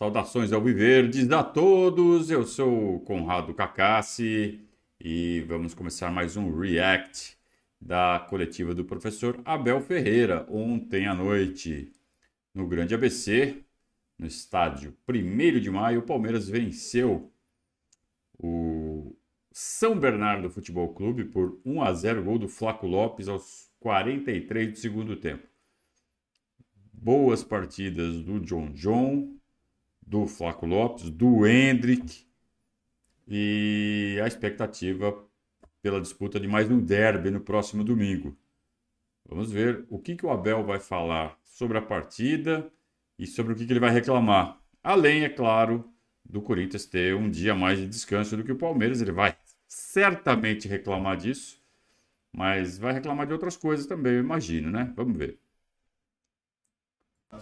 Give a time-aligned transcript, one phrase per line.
[0.00, 4.66] Saudações ao Viverdes a todos, eu sou o Conrado Cacassi
[4.98, 7.36] e vamos começar mais um React
[7.78, 11.92] da coletiva do professor Abel Ferreira, ontem à noite.
[12.54, 13.62] No Grande ABC,
[14.18, 17.30] no estádio 1 de maio, o Palmeiras venceu
[18.38, 19.14] o
[19.52, 24.78] São Bernardo Futebol Clube por 1 a 0 gol do Flaco Lopes aos 43 do
[24.78, 25.46] segundo tempo.
[26.90, 29.38] Boas partidas do John John,
[30.10, 32.26] do Flaco Lopes, do Hendrick
[33.28, 35.24] e a expectativa
[35.80, 38.36] pela disputa de mais um derby no próximo domingo.
[39.24, 42.68] Vamos ver o que, que o Abel vai falar sobre a partida
[43.16, 44.60] e sobre o que, que ele vai reclamar.
[44.82, 45.88] Além, é claro,
[46.28, 49.00] do Corinthians ter um dia mais de descanso do que o Palmeiras.
[49.00, 49.36] Ele vai
[49.68, 51.62] certamente reclamar disso,
[52.32, 54.92] mas vai reclamar de outras coisas também, eu imagino, né?
[54.96, 55.38] Vamos ver.
[57.32, 57.38] está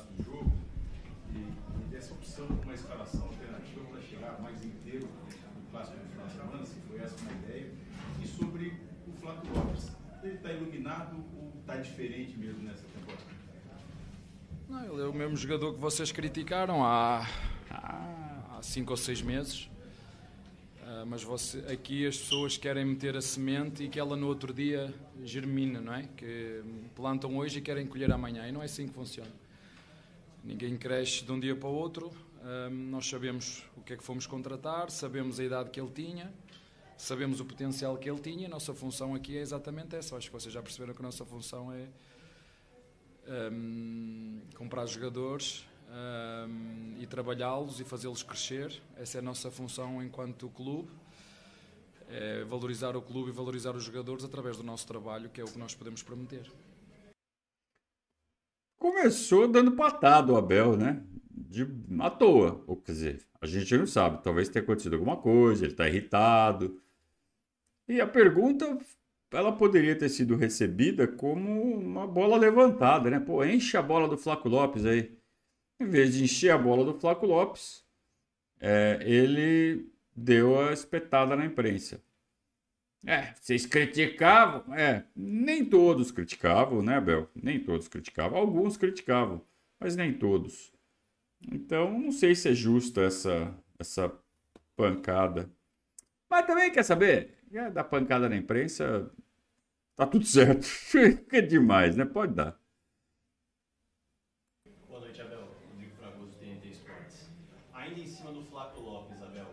[11.83, 13.23] diferente mesmo nessa temporada?
[14.69, 17.27] Não, ele é o mesmo jogador que vocês criticaram há,
[17.71, 19.71] há cinco ou seis meses.
[20.83, 24.53] Uh, mas você, aqui as pessoas querem meter a semente e que ela no outro
[24.53, 26.09] dia germina, não é?
[26.17, 26.62] Que
[26.95, 28.47] plantam hoje e querem colher amanhã.
[28.49, 29.31] E não é assim que funciona.
[30.45, 32.09] Ninguém cresce de um dia para o outro.
[32.09, 36.33] Uh, nós sabemos o que é que fomos contratar, sabemos a idade que ele tinha
[36.98, 38.46] sabemos o potencial que ele tinha.
[38.46, 40.16] A nossa função aqui é exatamente essa.
[40.16, 41.88] Acho que vocês já perceberam que a nossa função é
[43.50, 48.82] um, comprar jogadores um, e trabalhá-los e fazê-los crescer.
[48.96, 50.91] Essa é a nossa função enquanto clube.
[52.10, 55.46] É valorizar o clube e valorizar os jogadores através do nosso trabalho, que é o
[55.46, 56.50] que nós podemos prometer.
[58.78, 61.04] Começou dando patada o Abel, né?
[61.30, 61.66] De,
[62.00, 62.64] à toa.
[62.66, 64.22] Ou quer dizer, a gente não sabe.
[64.22, 66.80] Talvez tenha acontecido alguma coisa, ele está irritado.
[67.89, 68.78] E a pergunta,
[69.31, 73.19] ela poderia ter sido recebida como uma bola levantada, né?
[73.19, 75.16] Pô, enche a bola do Flaco Lopes aí.
[75.81, 77.84] Em vez de encher a bola do Flaco Lopes,
[78.60, 82.03] é, ele deu a espetada na imprensa.
[83.06, 84.75] É, vocês criticavam?
[84.75, 87.31] É, nem todos criticavam, né, Bel?
[87.34, 88.38] Nem todos criticavam.
[88.38, 89.41] Alguns criticavam,
[89.78, 90.72] mas nem todos.
[91.53, 94.12] Então, não sei se é justa essa, essa
[94.76, 95.49] pancada.
[96.28, 97.38] Mas também, quer saber?
[97.50, 99.10] Já dá pancada na imprensa,
[99.97, 100.64] tá tudo certo.
[100.69, 102.04] Fica demais, né?
[102.04, 102.60] Pode dar.
[104.86, 105.48] Boa noite, Abel.
[105.70, 106.72] Rodrigo Fragoso, TNT.
[107.72, 108.41] Ainda em cima do
[108.81, 109.47] Lopes, Abel.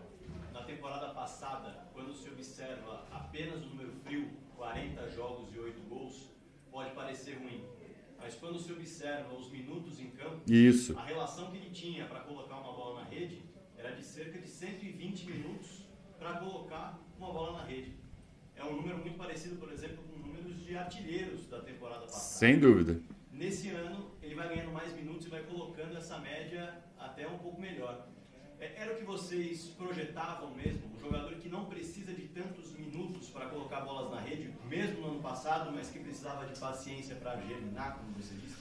[0.51, 6.29] Na temporada passada, quando se observa apenas o número frio, 40 jogos e 8 gols,
[6.69, 7.63] pode parecer ruim.
[8.19, 10.97] Mas quando se observa os minutos em campo, Isso.
[10.97, 13.43] a relação que ele tinha para colocar uma bola na rede
[13.77, 15.84] era de cerca de 120 minutos
[16.25, 17.93] para colocar uma bola na rede.
[18.55, 22.23] É um número muito parecido, por exemplo, com números de artilheiros da temporada passada.
[22.23, 22.99] Sem dúvida.
[23.31, 27.61] Nesse ano, ele vai ganhando mais minutos e vai colocando essa média até um pouco
[27.61, 28.07] melhor.
[28.59, 30.81] É, era o que vocês projetavam mesmo?
[30.95, 35.07] Um jogador que não precisa de tantos minutos para colocar bolas na rede, mesmo no
[35.09, 38.55] ano passado, mas que precisava de paciência para germinar, como você disse?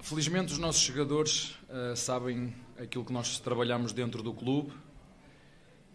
[0.00, 4.72] Felizmente, os nossos jogadores uh, sabem aquilo que nós trabalhamos dentro do clube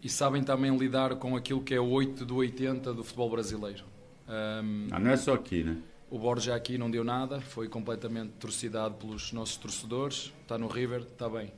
[0.02, 3.84] e sabem também lidar com aquilo que é o 8 do 80 do futebol brasileiro.
[4.28, 5.78] Um, ah, não é só aqui, né?
[6.10, 10.32] O Borja aqui não deu nada, foi completamente torcidado pelos nossos torcedores.
[10.42, 11.52] Está no River, está bem.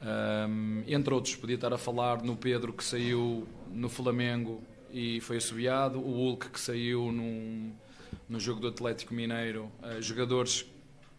[0.00, 4.62] Um, entre outros, podia estar a falar no Pedro que saiu no Flamengo
[4.92, 7.72] e foi assobiado, o Hulk que saiu num,
[8.28, 9.72] no jogo do Atlético Mineiro.
[9.82, 10.64] Uh, jogadores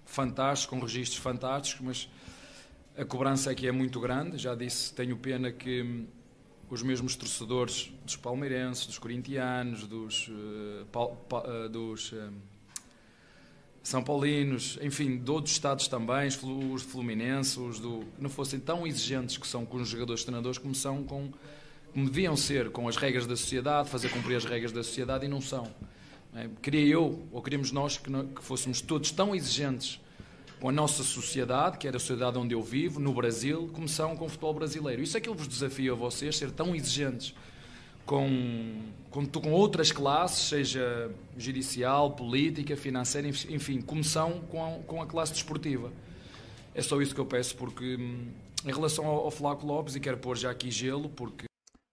[0.06, 2.10] fantásticos, com registros fantásticos, mas
[2.98, 6.08] a cobrança aqui é muito grande, já disse, tenho pena que hum,
[6.68, 12.34] os mesmos torcedores dos palmeirenses, dos corintianos, dos, uh, pa, pa, uh, dos uh,
[13.84, 19.38] são paulinos, enfim, de outros estados também, os fluminenses, os do, não fossem tão exigentes
[19.38, 21.32] que são com os jogadores treinadores como são com
[21.94, 25.30] como deviam ser com as regras da sociedade, fazer cumprir as regras da sociedade e
[25.30, 25.74] não são.
[26.36, 26.50] É?
[26.62, 30.00] Queria eu, ou queríamos nós, que, que fôssemos todos tão exigentes
[30.60, 34.26] com a nossa sociedade, que é a sociedade onde eu vivo, no Brasil, começaram com
[34.26, 35.02] o futebol brasileiro.
[35.02, 37.36] Isso é que eu vos desafio a vocês, ser tão exigentes
[38.08, 38.82] com,
[39.12, 45.34] com, com outras classes, seja judicial, política, financeira, enfim, começam com a, com a classe
[45.34, 45.92] desportiva.
[46.74, 48.32] É só isso que eu peço, porque hum,
[48.66, 51.46] em relação ao, ao Flaco Lopes, e quero pôr já aqui gelo, porque.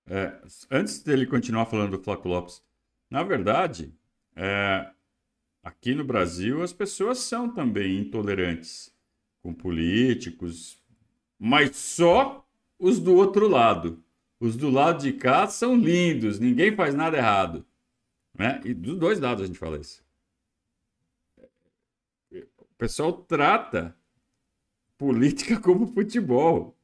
[0.09, 0.33] É,
[0.71, 2.63] antes dele continuar falando do Flaco Lopes,
[3.11, 3.93] na verdade,
[4.37, 4.89] é,
[5.65, 8.95] Aqui no Brasil, as pessoas são também intolerantes
[9.43, 10.79] com políticos,
[11.39, 12.47] mas só
[12.79, 14.05] os do outro lado.
[14.39, 17.65] Os do lado de cá são lindos, ninguém faz nada errado.
[18.35, 18.61] Né?
[18.63, 20.05] E dos dois lados a gente fala isso.
[22.31, 23.97] O pessoal trata
[24.99, 26.77] política como futebol.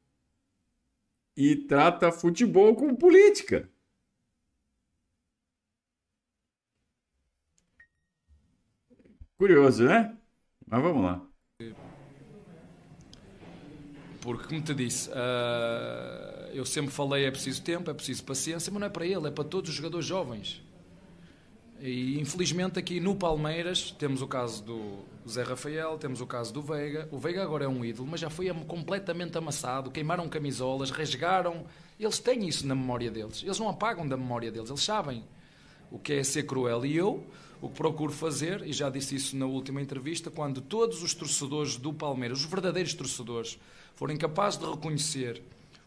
[1.37, 3.69] E trata futebol como política.
[9.41, 10.15] Curioso, né?
[10.67, 11.19] Mas vamos lá.
[14.21, 18.79] Porque, como te disse, uh, eu sempre falei é preciso tempo, é preciso paciência, mas
[18.79, 20.61] não é para ele, é para todos os jogadores jovens.
[21.79, 26.61] E infelizmente aqui no Palmeiras temos o caso do Zé Rafael, temos o caso do
[26.61, 27.09] Veiga.
[27.11, 31.65] O Veiga agora é um ídolo, mas já foi completamente amassado, queimaram camisolas, rasgaram.
[31.99, 33.41] Eles têm isso na memória deles.
[33.41, 35.23] Eles não apagam da memória deles, eles sabem
[35.91, 36.85] o que é ser cruel.
[36.85, 37.23] E eu,
[37.61, 41.77] o que procuro fazer, e já disse isso na última entrevista, quando todos os torcedores
[41.77, 43.59] do Palmeiras, os verdadeiros torcedores,
[43.95, 45.41] forem capazes de reconhecer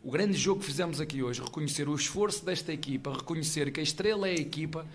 [0.05, 3.83] o grande jogo que fizemos aqui hoje, reconhecer o esforço desta equipa, reconhecer que a
[3.83, 4.87] estrela é a equipa,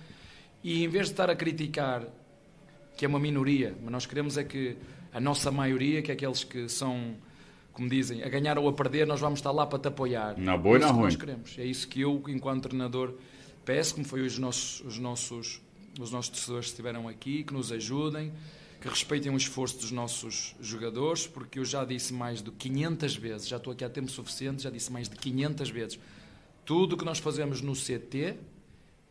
[0.63, 2.07] e em vez de estar a criticar
[2.95, 4.77] que é uma minoria, mas nós queremos é que
[5.11, 7.15] a nossa maioria, que é aqueles que são,
[7.73, 10.38] como dizem, a ganhar ou a perder, nós vamos estar lá para te apoiar.
[10.38, 11.03] Na boa e é na ruim.
[11.03, 11.56] nós queremos.
[11.57, 13.13] É isso que eu, enquanto treinador,
[13.69, 15.62] peço, como foi os nossos, os nossos,
[16.00, 18.33] os nossos torcedores que estiveram aqui, que nos ajudem,
[18.81, 23.48] que respeitem o esforço dos nossos jogadores, porque eu já disse mais de 500 vezes,
[23.48, 26.00] já estou aqui há tempo suficiente, já disse mais de 500 vezes,
[26.66, 28.38] tudo o que nós fazemos no CT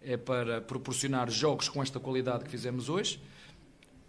[0.02, 3.20] é para proporcionar jogos com esta qualidade que fizemos hoje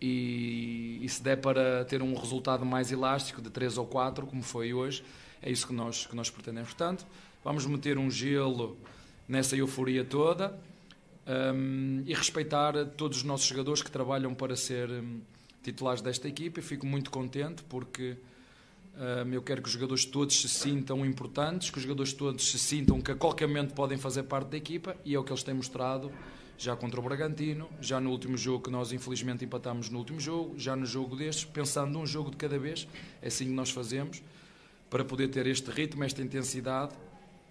[0.01, 4.41] e, e, se der para ter um resultado mais elástico de 3 ou 4, como
[4.41, 5.03] foi hoje,
[5.43, 6.69] é isso que nós, que nós pretendemos.
[6.69, 7.05] Portanto,
[7.43, 8.79] vamos meter um gelo
[9.29, 10.59] nessa euforia toda
[11.27, 15.21] um, e respeitar todos os nossos jogadores que trabalham para ser um,
[15.61, 16.59] titulares desta equipa.
[16.59, 18.17] E fico muito contente porque
[18.97, 22.57] um, eu quero que os jogadores todos se sintam importantes, que os jogadores todos se
[22.57, 25.43] sintam que a qualquer momento podem fazer parte da equipa e é o que eles
[25.43, 26.11] têm mostrado
[26.57, 30.59] já contra o Bragantino, já no último jogo que nós infelizmente empatámos no último jogo,
[30.59, 32.85] já no jogo destes, pensando num jogo de cada vez,
[33.21, 34.21] é assim que nós fazemos,
[34.89, 36.93] para poder ter este ritmo, esta intensidade,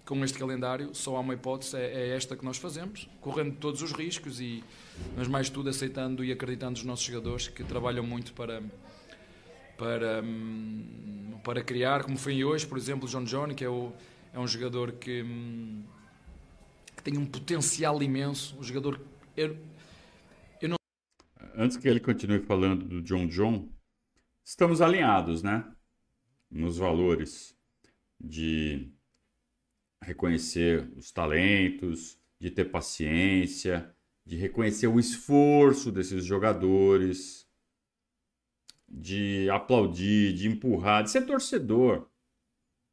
[0.09, 3.83] com este calendário, só há uma hipótese, é, é esta que nós fazemos, correndo todos
[3.83, 4.63] os riscos, e,
[5.15, 8.63] mas mais tudo aceitando e acreditando nos nossos jogadores que trabalham muito para,
[9.77, 13.93] para, hum, para criar, como foi hoje, por exemplo, o John John, que é, o,
[14.33, 15.83] é um jogador que hum,
[16.99, 18.57] que tem um potencial imenso.
[18.59, 18.99] Um jogador.
[19.35, 19.57] Eu,
[20.61, 20.75] eu não...
[21.55, 23.69] Antes que ele continue falando do John John,
[24.43, 25.65] estamos alinhados, né?
[26.51, 27.55] Nos valores
[28.19, 28.91] de
[30.03, 33.93] reconhecer os talentos, de ter paciência,
[34.25, 37.47] de reconhecer o esforço desses jogadores,
[38.87, 42.09] de aplaudir, de empurrar, de ser torcedor.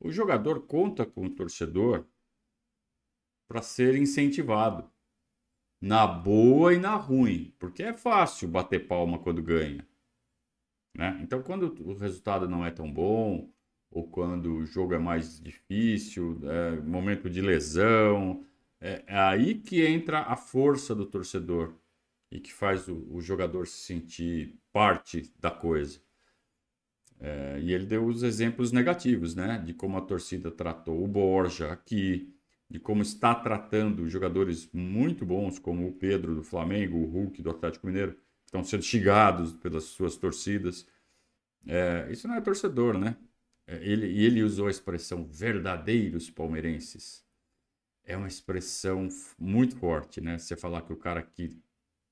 [0.00, 2.06] O jogador conta com o torcedor
[3.48, 4.90] para ser incentivado.
[5.80, 9.86] Na boa e na ruim, porque é fácil bater palma quando ganha.
[10.96, 11.18] Né?
[11.22, 13.52] Então, quando o resultado não é tão bom,
[13.90, 18.44] ou quando o jogo é mais difícil, é, momento de lesão,
[18.80, 21.74] é, é, aí que entra a força do torcedor
[22.30, 26.00] e que faz o, o jogador se sentir parte da coisa.
[27.18, 29.58] É, e ele deu os exemplos negativos, né?
[29.58, 32.34] De como a torcida tratou o Borja aqui,
[32.68, 37.50] de como está tratando jogadores muito bons, como o Pedro do Flamengo, o Hulk do
[37.50, 40.86] Atlético Mineiro, que estão sendo xigados pelas suas torcidas.
[41.66, 43.16] É, isso não é torcedor, né?
[43.66, 47.24] É, ele, ele usou a expressão verdadeiros palmeirenses.
[48.04, 49.08] É uma expressão
[49.38, 50.38] muito forte, né?
[50.38, 51.58] Você falar que o cara que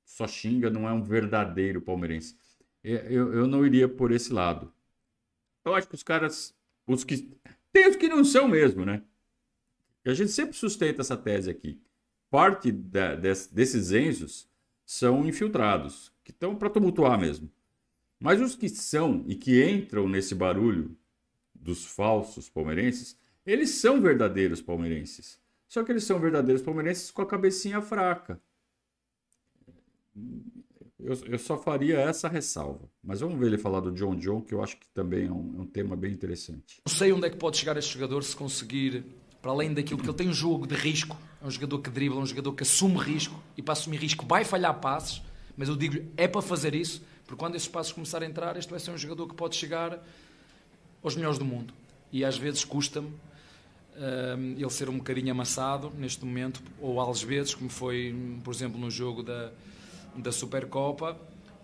[0.05, 2.37] só xinga não é um verdadeiro palmeirense.
[2.83, 4.73] É, eu, eu não iria por esse lado.
[5.65, 6.55] Eu acho que os caras,
[6.87, 7.31] os que.
[7.73, 9.03] Tem os que não são mesmo, né?
[10.05, 11.81] A gente sempre sustenta essa tese aqui.
[12.31, 14.49] Parte da, des, desses Enzos
[14.85, 17.51] são infiltrados, que estão para tumultuar mesmo.
[18.21, 20.97] Mas os que são e que entram nesse barulho
[21.65, 23.17] dos falsos palmeirenses,
[23.47, 25.39] eles são verdadeiros palmeirenses.
[25.67, 28.41] Só que eles são verdadeiros palmeirenses com a cabecinha fraca.
[31.01, 32.89] Eu, eu, só faria essa ressalva.
[33.03, 35.55] Mas vamos ver ele falar do John John, que eu acho que também é um,
[35.59, 36.81] é um tema bem interessante.
[36.87, 39.05] Não sei onde é que pode chegar este jogador se conseguir
[39.43, 42.19] para além daquilo que ele tem um jogo de risco, é um jogador que dribla,
[42.19, 45.21] é um jogador que assume risco e para assumir risco vai falhar passes,
[45.55, 48.71] mas eu digo é para fazer isso, porque quando esses passos começarem a entrar, este
[48.71, 50.03] vai ser um jogador que pode chegar
[51.05, 51.73] aos melhores do mundo.
[52.11, 53.13] E às vezes custa-me
[53.97, 58.81] um, ele ser um bocadinho amassado neste momento, ou às vezes, como foi, por exemplo,
[58.81, 59.53] no jogo da,
[60.17, 61.17] da Supercopa,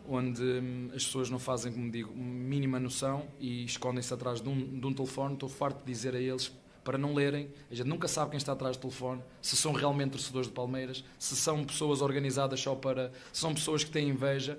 [0.08, 4.80] onde hum, as pessoas não fazem, como digo, mínima noção e escondem-se atrás de um,
[4.80, 5.34] de um telefone.
[5.34, 7.48] Estou farto de dizer a eles para não lerem.
[7.70, 11.04] A gente nunca sabe quem está atrás do telefone, se são realmente torcedores de Palmeiras,
[11.18, 13.12] se são pessoas organizadas só para.
[13.32, 14.58] se são pessoas que têm inveja.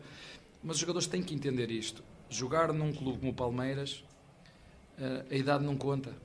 [0.63, 2.03] Mas os jogadores têm que entender isto.
[2.29, 4.03] Jogar num clube como o Palmeiras,
[5.29, 6.15] a idade não conta.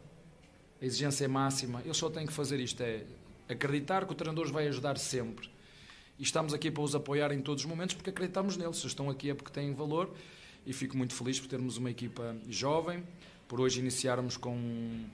[0.81, 1.81] A exigência é máxima.
[1.85, 3.05] Eles só têm que fazer isto: é
[3.49, 5.49] acreditar que o treinador os vai ajudar sempre
[6.19, 8.83] e estamos aqui para os apoiar em todos os momentos porque acreditamos neles.
[8.85, 10.11] Estão aqui é porque têm valor
[10.67, 13.05] e fico muito feliz por termos uma equipa jovem,
[13.47, 15.05] por hoje iniciarmos com,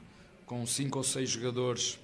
[0.47, 1.99] com cinco ou seis jogadores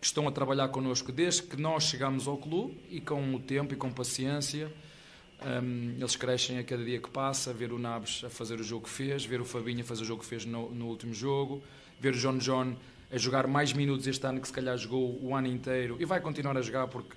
[0.00, 3.72] que estão a trabalhar connosco desde que nós chegamos ao clube e com o tempo
[3.72, 4.70] e com paciência.
[5.44, 8.84] Um, eles crescem a cada dia que passa, ver o Naves a fazer o jogo
[8.84, 11.62] que fez, ver o Fabinho a fazer o jogo que fez no, no último jogo,
[12.00, 12.74] ver o John John
[13.12, 16.20] a jogar mais minutos este ano que se calhar jogou o ano inteiro e vai
[16.20, 17.14] continuar a jogar porque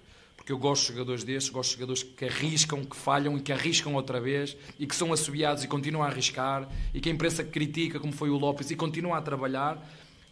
[0.50, 3.52] porque eu gosto de jogadores destes, gosto de jogadores que arriscam, que falham e que
[3.52, 7.44] arriscam outra vez e que são assobiados e continuam a arriscar e que a imprensa
[7.44, 9.78] critica, como foi o Lopes, e continua a trabalhar.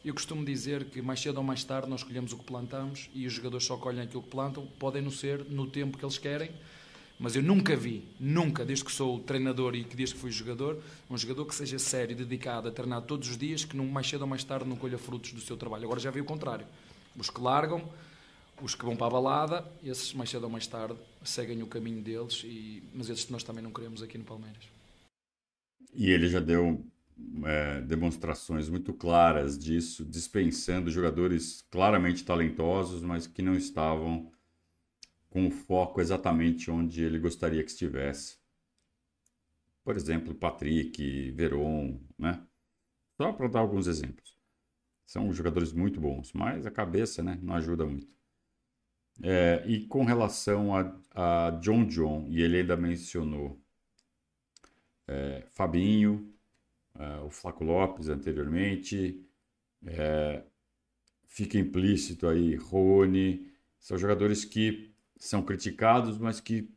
[0.06, 3.27] Eu costumo dizer que mais cedo ou mais tarde nós escolhemos o que plantamos e
[3.27, 6.51] os jogadores só colhem aquilo que plantam, podem não ser no tempo que eles querem,
[7.20, 11.18] mas eu nunca vi, nunca, desde que sou treinador e desde que fui jogador, um
[11.18, 14.28] jogador que seja sério, dedicado a treinar todos os dias, que não, mais cedo ou
[14.28, 15.86] mais tarde não colha frutos do seu trabalho.
[15.86, 16.68] Agora já vi o contrário.
[17.16, 17.84] Os que largam,
[18.62, 22.02] os que vão para a balada, esses mais cedo ou mais tarde seguem o caminho
[22.02, 24.64] deles, e, mas esses nós também não queremos aqui no Palmeiras.
[25.96, 26.86] E ele já deu
[27.46, 34.32] é, demonstrações muito claras disso, dispensando jogadores claramente talentosos, mas que não estavam
[35.38, 38.39] com o foco exatamente onde ele gostaria que estivesse.
[39.84, 42.44] Por exemplo, Patrick, Veron, né?
[43.15, 44.36] Só para dar alguns exemplos.
[45.06, 48.12] São jogadores muito bons, mas a cabeça né, não ajuda muito.
[49.22, 53.62] É, e com relação a, a, John John, e ele ainda mencionou
[55.08, 56.34] é, Fabinho,
[56.96, 59.24] é, o Flaco Lopes anteriormente,
[59.86, 60.44] é,
[61.27, 66.70] fica implícito aí Rony, são jogadores que são criticados, mas que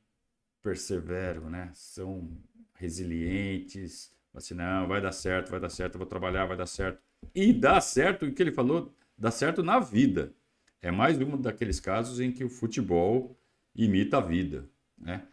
[0.62, 1.70] perseveram, né?
[1.74, 2.30] São
[2.74, 7.00] resilientes, assim, não, vai dar certo, vai dar certo, vou trabalhar, vai dar certo.
[7.34, 10.34] E dá certo, o que ele falou, dá certo na vida
[10.82, 13.38] é mais um daqueles casos em que o futebol
[13.74, 15.26] imita a vida, né?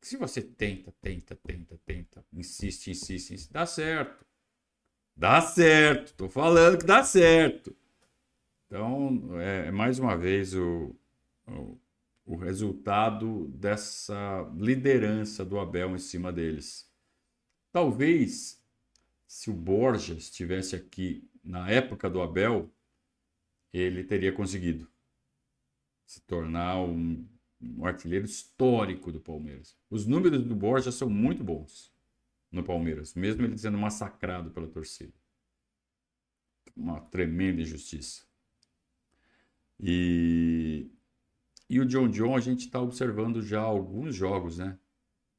[0.00, 4.24] Se você tenta, tenta, tenta, tenta, insiste, insiste, insiste, dá certo.
[5.16, 7.74] Dá certo, tô falando que dá certo.
[8.66, 10.94] Então, é, é mais uma vez o,
[11.46, 16.90] o, resultado dessa liderança do Abel em cima deles.
[17.72, 18.62] Talvez,
[19.26, 22.72] se o Borja estivesse aqui na época do Abel,
[23.72, 24.88] ele teria conseguido
[26.06, 27.26] se tornar um,
[27.60, 29.76] um artilheiro histórico do Palmeiras.
[29.90, 31.92] Os números do Borja são muito bons
[32.50, 35.12] no Palmeiras, mesmo ele sendo massacrado pela torcida.
[36.76, 38.24] Uma tremenda injustiça.
[39.80, 40.88] E,
[41.68, 44.78] e o John John a gente está observando já alguns jogos, né?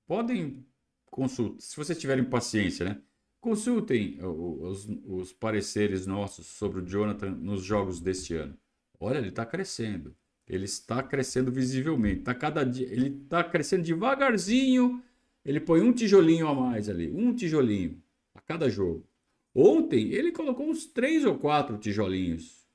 [0.07, 0.65] Podem
[1.05, 3.01] consultar, se vocês tiverem paciência, né?
[3.39, 8.57] Consultem os, os pareceres nossos sobre o Jonathan nos jogos deste ano.
[8.99, 10.15] Olha, ele está crescendo.
[10.47, 12.21] Ele está crescendo visivelmente.
[12.21, 15.03] Tá cada dia, ele está crescendo devagarzinho.
[15.43, 18.01] Ele põe um tijolinho a mais ali, um tijolinho
[18.33, 19.07] a cada jogo.
[19.53, 22.67] Ontem ele colocou uns três ou quatro tijolinhos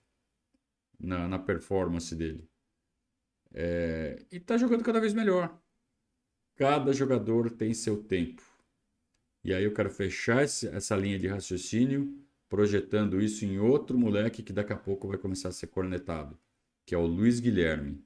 [0.99, 2.49] na, na performance dele.
[3.53, 5.59] É, e está jogando cada vez melhor.
[6.57, 8.43] Cada jogador tem seu tempo.
[9.43, 14.43] E aí eu quero fechar esse, essa linha de raciocínio projetando isso em outro moleque
[14.43, 16.39] que daqui a pouco vai começar a ser cornetado,
[16.85, 18.05] que é o Luiz Guilherme,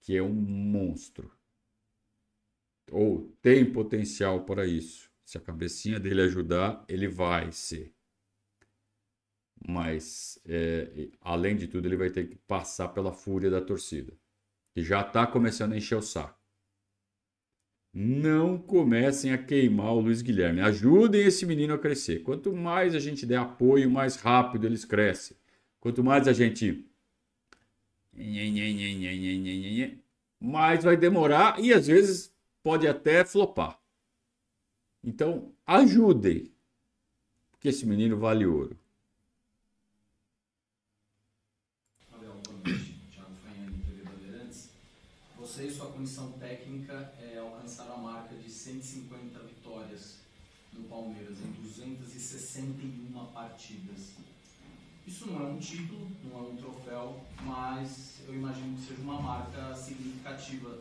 [0.00, 1.30] que é um monstro.
[2.90, 5.10] Ou tem potencial para isso.
[5.24, 7.92] Se a cabecinha dele ajudar, ele vai ser.
[9.66, 14.16] Mas, é, além de tudo, ele vai ter que passar pela fúria da torcida,
[14.74, 16.44] que já está começando a encher o saco
[17.94, 20.60] não comecem a queimar o Luiz Guilherme.
[20.60, 22.24] Ajudem esse menino a crescer.
[22.24, 25.36] Quanto mais a gente der apoio, mais rápido eles crescem.
[25.78, 26.84] Quanto mais a gente.
[30.40, 33.78] Mais vai demorar e às vezes pode até flopar.
[35.02, 36.52] Então, ajudem.
[37.52, 38.76] Porque esse menino vale ouro.
[45.38, 50.16] Você e sua comissão técnica alcançaram a marca de 150 vitórias
[50.74, 54.12] no Palmeiras em 261 partidas.
[55.06, 59.18] Isso não é um título, não é um troféu, mas eu imagino que seja uma
[59.18, 60.78] marca significativa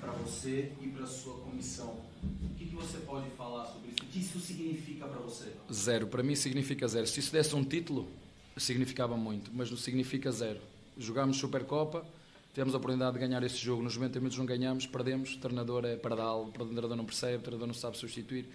[0.00, 1.98] para você e para sua comissão.
[2.42, 4.02] O que, que você pode falar sobre isso?
[4.04, 5.52] O que isso significa para você?
[5.70, 6.06] Zero.
[6.06, 7.06] Para mim significa zero.
[7.06, 8.08] Se isso desse um título,
[8.56, 10.60] significava muito, mas não significa zero.
[10.96, 12.06] Jogámos Supercopa,
[12.52, 15.84] tivemos a oportunidade de ganhar esse jogo, nos 90 minutos não ganhamos, perdemos, o treinador
[15.84, 18.46] é pardal, o treinador não percebe, o treinador não sabe substituir.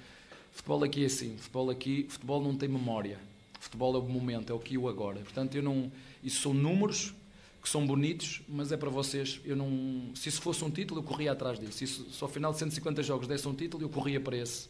[0.51, 3.19] Futebol aqui é assim, futebol aqui, futebol não tem memória.
[3.59, 5.19] Futebol é o momento, é o aqui e o agora.
[5.19, 5.91] Portanto, eu não,
[6.23, 7.13] isso são números
[7.61, 9.41] que são bonitos, mas é para vocês.
[9.43, 11.73] Eu não, se isso fosse um título, eu corria atrás disso.
[11.73, 14.69] Se, isso, se ao final de 150 jogos desse um título, eu corria para esse.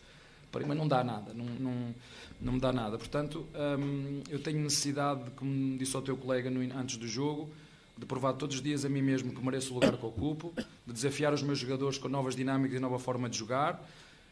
[0.52, 1.96] Para, mas não dá nada, não, não,
[2.40, 2.98] não me dá nada.
[2.98, 3.46] Portanto,
[3.80, 7.52] hum, eu tenho necessidade, como disse ao teu colega no, antes do jogo,
[7.98, 10.54] de provar todos os dias a mim mesmo que mereço o lugar que ocupo,
[10.86, 13.84] de desafiar os meus jogadores com novas dinâmicas e nova forma de jogar,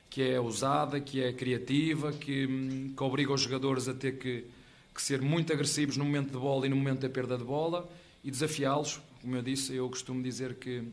[0.09, 4.45] que é ousada, que é criativa, que, hum, que obriga os jogadores a ter que,
[4.93, 7.89] que ser muito agressivos no momento de bola e no momento da perda de bola
[8.23, 9.01] e desafiá-los.
[9.21, 10.83] Como eu disse, eu costumo dizer que.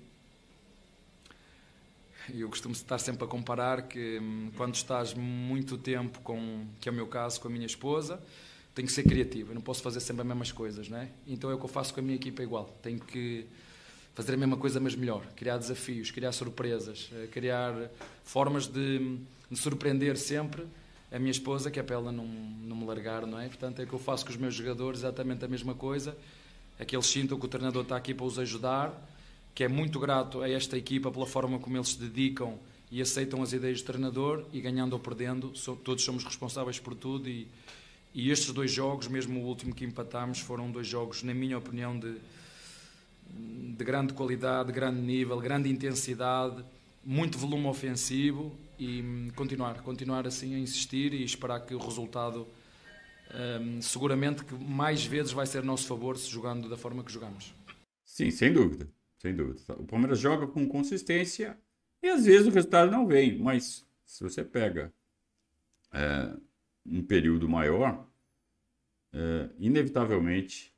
[2.32, 6.92] Eu costumo estar sempre a comparar que hum, quando estás muito tempo com, que é
[6.92, 8.22] o meu caso, com a minha esposa,
[8.74, 9.50] tenho que ser criativo.
[9.50, 11.08] Eu não posso fazer sempre as mesmas coisas, não é?
[11.26, 12.74] Então é o que eu faço com a minha equipa igual.
[12.82, 13.46] Tenho que
[14.14, 15.24] fazer a mesma coisa, mas melhor.
[15.36, 17.90] Criar desafios, criar surpresas, eh, criar
[18.24, 19.18] formas de,
[19.50, 20.64] de surpreender sempre
[21.10, 23.46] a minha esposa, que é para ela não, não me largar, não é?
[23.46, 26.16] Portanto, é o que eu faço com os meus jogadores, exatamente a mesma coisa
[26.82, 29.08] é que eles sintam que o treinador está aqui para os ajudar,
[29.54, 32.58] que é muito grato a esta equipa pela forma como eles se dedicam
[32.90, 35.52] e aceitam as ideias do treinador e ganhando ou perdendo,
[35.84, 37.46] todos somos responsáveis por tudo e,
[38.14, 41.98] e estes dois jogos, mesmo o último que empatámos, foram dois jogos, na minha opinião,
[41.98, 42.16] de,
[43.28, 46.62] de grande qualidade, de grande nível, grande intensidade,
[47.04, 52.46] muito volume ofensivo e continuar, continuar assim a insistir e esperar que o resultado
[53.60, 57.12] um, seguramente que mais vezes vai ser a nosso favor se jogando da forma que
[57.12, 57.54] jogamos.
[58.04, 58.86] Sim, sem dúvida.
[59.18, 59.60] Sem dúvida.
[59.78, 61.56] O Palmeiras joga com consistência
[62.02, 64.92] e às vezes o resultado não vem, mas se você pega
[65.92, 66.34] é,
[66.84, 68.08] um período maior,
[69.12, 70.74] é, inevitavelmente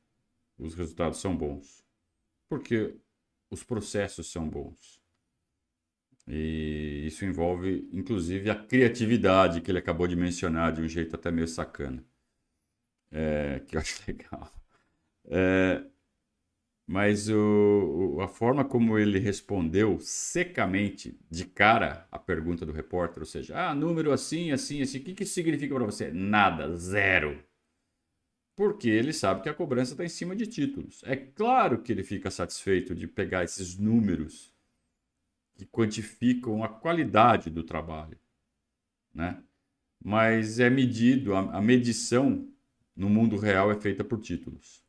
[0.58, 1.84] os resultados são bons.
[2.48, 2.96] Porque
[3.50, 5.00] os processos são bons.
[6.26, 11.30] E isso envolve, inclusive, a criatividade que ele acabou de mencionar de um jeito até
[11.30, 12.04] meio sacana
[13.14, 14.52] é, que eu acho legal.
[15.26, 15.84] É,
[16.86, 23.26] mas o, a forma como ele respondeu secamente, de cara, a pergunta do repórter, ou
[23.26, 26.10] seja, ah, número assim, assim, assim, o que, que isso significa para você?
[26.12, 27.42] Nada, zero.
[28.56, 31.02] Porque ele sabe que a cobrança está em cima de títulos.
[31.04, 34.54] É claro que ele fica satisfeito de pegar esses números
[35.56, 38.18] que quantificam a qualidade do trabalho,
[39.12, 39.42] né?
[40.04, 42.46] Mas é medido, a, a medição
[42.94, 44.83] no mundo real é feita por títulos.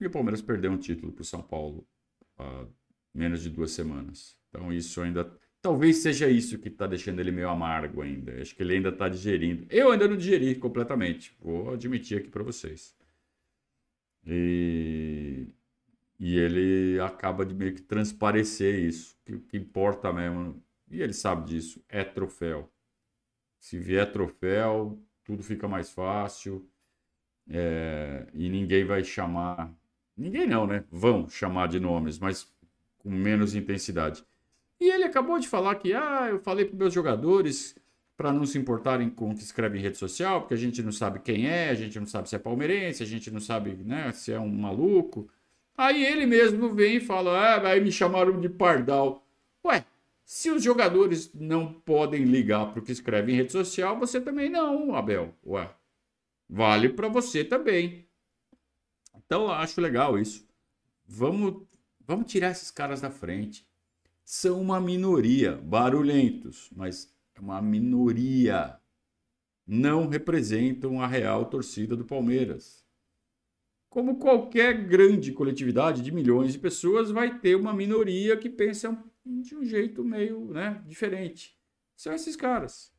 [0.00, 1.86] E o Palmeiras perdeu um título para o São Paulo
[2.38, 2.66] há
[3.14, 4.36] menos de duas semanas.
[4.48, 5.30] Então isso ainda.
[5.62, 8.40] Talvez seja isso que está deixando ele meio amargo ainda.
[8.40, 9.66] Acho que ele ainda está digerindo.
[9.68, 11.36] Eu ainda não digeri completamente.
[11.38, 12.96] Vou admitir aqui para vocês.
[14.26, 15.48] E...
[16.18, 19.18] e ele acaba de meio que transparecer isso.
[19.24, 22.72] Que o que importa mesmo, e ele sabe disso, é troféu.
[23.58, 26.66] Se vier troféu, tudo fica mais fácil
[27.48, 29.74] é, e ninguém vai chamar.
[30.20, 30.84] Ninguém não, né?
[30.92, 32.46] Vão chamar de nomes, mas
[32.98, 34.22] com menos intensidade.
[34.78, 37.74] E ele acabou de falar que, ah, eu falei para meus jogadores
[38.18, 40.92] para não se importarem com o que escreve em rede social, porque a gente não
[40.92, 44.12] sabe quem é, a gente não sabe se é palmeirense, a gente não sabe né,
[44.12, 45.26] se é um maluco.
[45.74, 49.26] Aí ele mesmo vem e fala, ah, aí me chamaram de pardal.
[49.64, 49.86] Ué,
[50.22, 54.50] se os jogadores não podem ligar para o que escreve em rede social, você também
[54.50, 55.34] não, Abel.
[55.46, 55.70] Ué,
[56.46, 58.09] vale para você também.
[59.30, 60.44] Então eu acho legal isso.
[61.06, 61.64] Vamos,
[62.00, 63.64] vamos tirar esses caras da frente.
[64.24, 68.76] São uma minoria, barulhentos, mas é uma minoria.
[69.64, 72.84] Não representam a real torcida do Palmeiras.
[73.88, 79.54] Como qualquer grande coletividade de milhões de pessoas, vai ter uma minoria que pensa de
[79.54, 81.56] um jeito meio né, diferente.
[81.94, 82.92] São esses caras.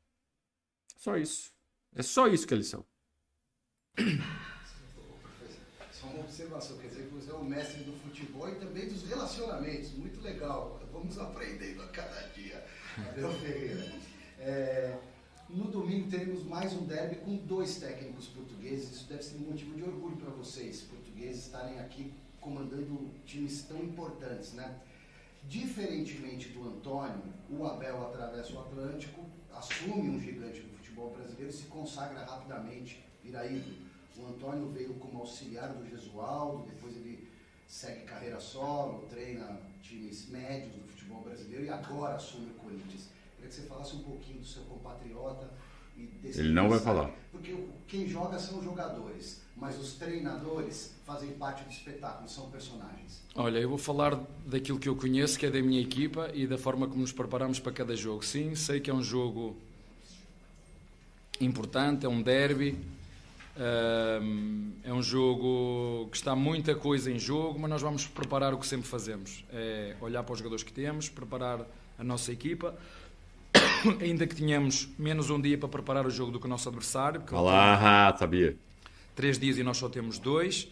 [0.96, 1.52] Só isso.
[1.94, 2.86] É só isso que eles são.
[6.32, 9.92] Observação, quer dizer que você é o mestre do futebol e também dos relacionamentos.
[9.96, 10.80] Muito legal.
[10.94, 12.66] Vamos aprendendo a cada dia.
[12.98, 13.92] Abel Ferreira.
[14.40, 14.98] É,
[15.50, 18.92] no domingo teremos mais um derby com dois técnicos portugueses.
[18.92, 23.84] Isso deve ser um motivo de orgulho para vocês, portugueses, estarem aqui comandando times tão
[23.84, 24.80] importantes, né?
[25.50, 31.54] Diferentemente do Antônio, o Abel atravessa o Atlântico, assume um gigante do futebol brasileiro e
[31.54, 33.91] se consagra rapidamente Iraído.
[34.18, 37.28] O Antônio veio como auxiliar do Gesualdo, depois ele
[37.68, 43.08] segue carreira solo, treina times médios do futebol brasileiro e agora assume o Corinthians.
[43.36, 45.50] Queria que você falasse um pouquinho do seu compatriota
[45.98, 47.10] e desse Ele não vai falar.
[47.32, 47.56] Porque
[47.88, 53.22] quem joga são os jogadores, mas os treinadores fazem parte do espetáculo, são personagens.
[53.36, 56.58] Olha, eu vou falar daquilo que eu conheço, que é da minha equipa e da
[56.58, 58.24] forma como nos preparamos para cada jogo.
[58.24, 59.56] Sim, sei que é um jogo
[61.40, 62.78] importante, é um derby,
[63.56, 68.66] é um jogo que está muita coisa em jogo, mas nós vamos preparar o que
[68.66, 71.66] sempre fazemos: é olhar para os jogadores que temos, preparar
[71.98, 72.76] a nossa equipa.
[74.00, 77.22] Ainda que tenhamos menos um dia para preparar o jogo do que o nosso adversário.
[77.32, 78.56] Olá, sabia.
[79.16, 80.70] Três dias e nós só temos dois.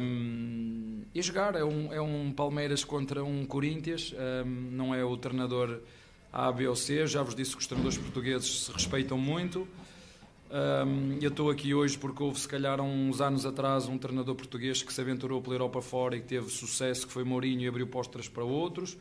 [0.00, 4.12] Um, e jogar é um, é um Palmeiras contra um Corinthians,
[4.44, 5.80] um, não é o treinador
[6.32, 7.06] A, B ou C.
[7.06, 9.66] Já vos disse que os treinadores portugueses se respeitam muito.
[10.50, 14.82] Um, eu estou aqui hoje porque houve, se calhar, uns anos atrás, um treinador português
[14.82, 17.86] que se aventurou pela Europa fora e que teve sucesso, que foi Mourinho, e abriu
[17.86, 18.96] postas para outros.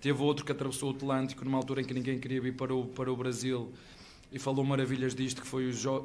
[0.00, 2.86] Teve outro que atravessou o Atlântico numa altura em que ninguém queria vir para o,
[2.86, 3.72] para o Brasil
[4.32, 5.96] e falou maravilhas disto, que foi o, jo,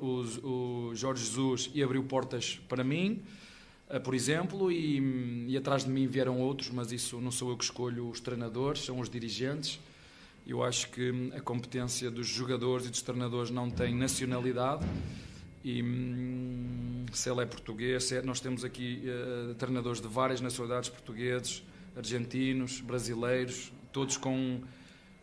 [0.44, 3.22] o, o Jorge Jesus e abriu portas para mim,
[3.90, 7.58] uh, por exemplo, e, e atrás de mim vieram outros, mas isso não sou eu
[7.58, 9.80] que escolho os treinadores, são os dirigentes.
[10.52, 14.86] Eu acho que a competência dos jogadores e dos treinadores não tem nacionalidade.
[15.64, 20.90] E hum, se ele é português, é, nós temos aqui uh, treinadores de várias nacionalidades
[20.90, 21.64] portugueses,
[21.96, 24.62] argentinos, brasileiros, todos com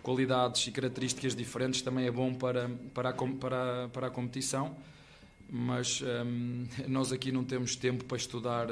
[0.03, 4.75] qualidades e características diferentes, também é bom para, para, a, para, para a competição.
[5.47, 8.67] Mas hum, nós aqui não temos tempo para estudar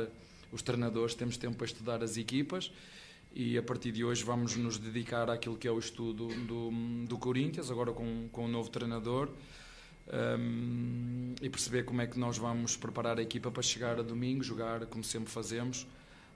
[0.51, 2.73] os treinadores, temos tempo para estudar as equipas
[3.37, 6.71] e a partir de hoje vamos nos dedicar àquilo que é o estudo do,
[7.07, 9.29] do Corinthians, agora com, com um novo treinador,
[10.41, 14.43] um, e perceber como é que nós vamos preparar a equipa para chegar a domingo,
[14.43, 15.87] jogar como sempre fazemos,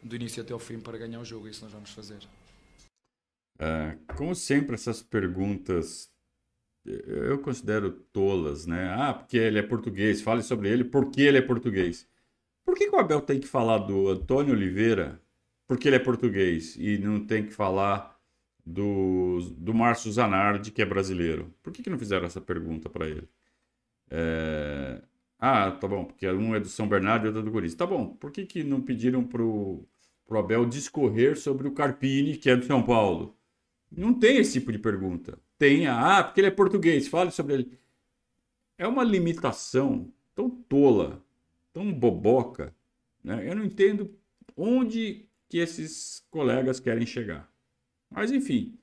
[0.03, 2.19] do início até ao fim para ganhar o jogo, é isso nós vamos fazer.
[3.59, 6.11] É, como sempre, essas perguntas
[6.85, 8.95] eu considero tolas, né?
[8.95, 12.07] Ah, porque ele é português, fale sobre ele, por que ele é português.
[12.63, 15.21] Por que, que o Abel tem que falar do Antônio Oliveira
[15.71, 18.21] porque ele é português e não tem que falar
[18.67, 21.55] do, do Márcio Zanardi, que é brasileiro?
[21.63, 23.29] Por que, que não fizeram essa pergunta para ele?
[24.11, 25.01] É...
[25.39, 27.77] Ah, tá bom, porque um é do São Bernardo e outro é do Corinthians.
[27.77, 29.87] Tá bom, por que, que não pediram pro,
[30.27, 33.39] pro Abel discorrer sobre o Carpini, que é do São Paulo?
[33.89, 35.39] Não tem esse tipo de pergunta.
[35.57, 37.79] Tem, ah, porque ele é português, fale sobre ele.
[38.77, 41.25] É uma limitação tão tola,
[41.73, 42.75] tão boboca.
[43.23, 43.49] Né?
[43.49, 44.13] Eu não entendo
[44.57, 47.53] onde que esses colegas querem chegar.
[48.09, 48.79] Mas enfim,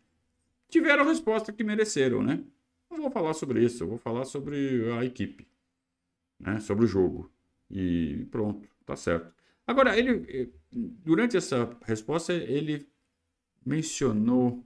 [0.69, 2.43] tiveram a resposta que mereceram, né?
[2.91, 5.47] Não vou falar sobre isso, eu vou falar sobre a equipe,
[6.37, 6.59] né?
[6.59, 7.31] Sobre o jogo.
[7.71, 9.33] E pronto, tá certo.
[9.65, 12.87] Agora, ele eh, durante essa resposta ele
[13.65, 14.65] mencionou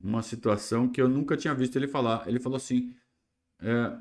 [0.00, 2.26] uma situação que eu nunca tinha visto ele falar.
[2.26, 2.94] Ele falou assim:
[3.58, 3.98] é,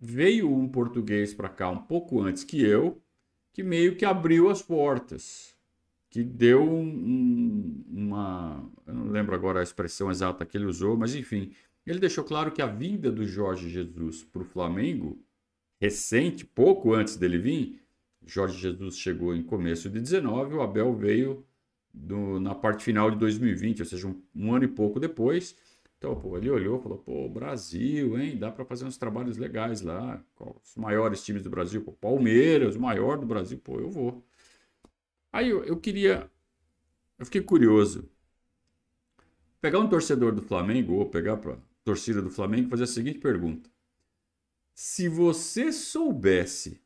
[0.00, 3.00] veio um português para cá um pouco antes que eu,
[3.52, 5.54] que meio que abriu as portas,
[6.08, 8.68] que deu um, uma.
[8.86, 11.52] Eu não lembro agora a expressão exata que ele usou, mas enfim,
[11.86, 15.18] ele deixou claro que a vinda do Jorge Jesus para o Flamengo,
[15.80, 17.80] recente, pouco antes dele vir,
[18.26, 21.44] Jorge Jesus chegou em começo de 19, o Abel veio
[21.92, 25.56] do, na parte final de 2020, ou seja, um, um ano e pouco depois.
[26.00, 28.38] Então, pô, ele olhou e falou: pô, Brasil, hein?
[28.38, 30.24] Dá para fazer uns trabalhos legais lá.
[30.64, 34.24] Os maiores times do Brasil, pô, Palmeiras, o maior do Brasil, pô, eu vou.
[35.30, 36.30] Aí eu, eu queria.
[37.18, 38.08] Eu fiquei curioso.
[39.60, 43.18] Pegar um torcedor do Flamengo, ou pegar para torcida do Flamengo e fazer a seguinte
[43.18, 43.68] pergunta:
[44.74, 46.80] Se você soubesse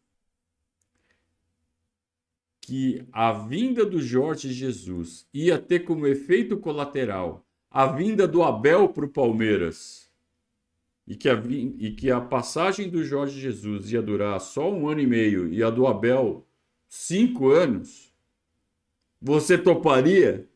[2.61, 8.89] que a vinda do Jorge Jesus ia ter como efeito colateral a vinda do Abel
[8.89, 10.09] para o Palmeiras
[11.09, 15.01] e que, a, e que a passagem do Jorge Jesus ia durar só um ano
[15.01, 16.47] e meio e a do Abel
[16.89, 18.15] cinco anos,
[19.21, 20.49] você toparia?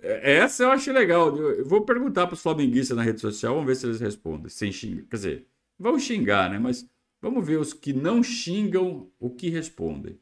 [0.00, 1.36] É, essa eu acho legal.
[1.36, 4.48] Eu vou perguntar para os flamenguistas na rede social, vamos ver se eles respondem.
[4.48, 5.04] Sem xingar.
[5.04, 5.46] Quer dizer,
[5.78, 6.58] vão xingar, né?
[6.58, 6.84] Mas
[7.22, 10.18] vamos ver os que não xingam o que respondem.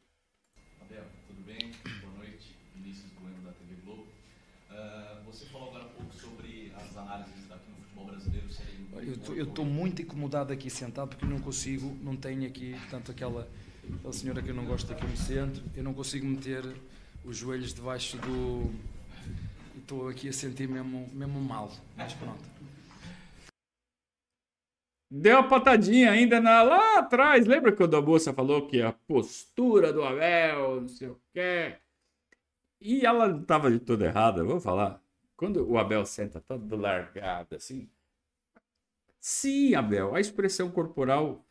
[9.29, 13.47] Eu estou muito incomodado aqui sentado porque não consigo, não tenho aqui, portanto, aquela,
[13.97, 16.63] aquela senhora que eu não gosto eu me sento, eu não consigo meter
[17.23, 18.71] os joelhos debaixo do.
[19.77, 22.55] Estou aqui a sentir mesmo, mesmo mal, mas pronto.
[25.09, 27.45] deu uma patadinha ainda na, lá atrás.
[27.45, 31.75] Lembra quando a moça falou que a postura do Abel, não sei o quê?
[32.81, 35.01] E ela estava de toda errada, vou falar.
[35.35, 37.89] Quando o Abel senta todo largado assim.
[39.27, 41.43] Sim, Abel, a expressão corporal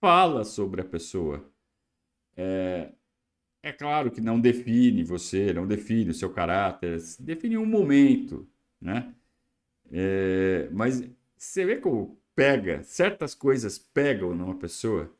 [0.00, 1.46] fala sobre a pessoa.
[2.34, 2.90] É,
[3.62, 8.48] é claro que não define você, não define o seu caráter, define um momento,
[8.80, 9.14] né?
[9.92, 11.02] É, mas
[11.36, 15.14] você vê como pega, certas coisas pegam numa pessoa.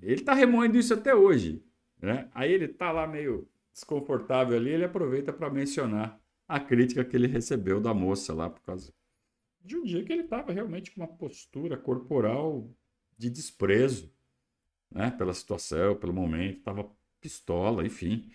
[0.00, 1.62] Ele tá remoendo isso até hoje,
[2.00, 2.30] né?
[2.34, 7.26] Aí ele tá lá meio desconfortável ali, ele aproveita para mencionar a crítica que ele
[7.26, 8.90] recebeu da moça lá por causa
[9.62, 12.68] de um dia que ele estava realmente com uma postura corporal
[13.16, 14.12] de desprezo,
[14.90, 15.10] né?
[15.10, 18.32] Pela situação, pelo momento, tava pistola, enfim.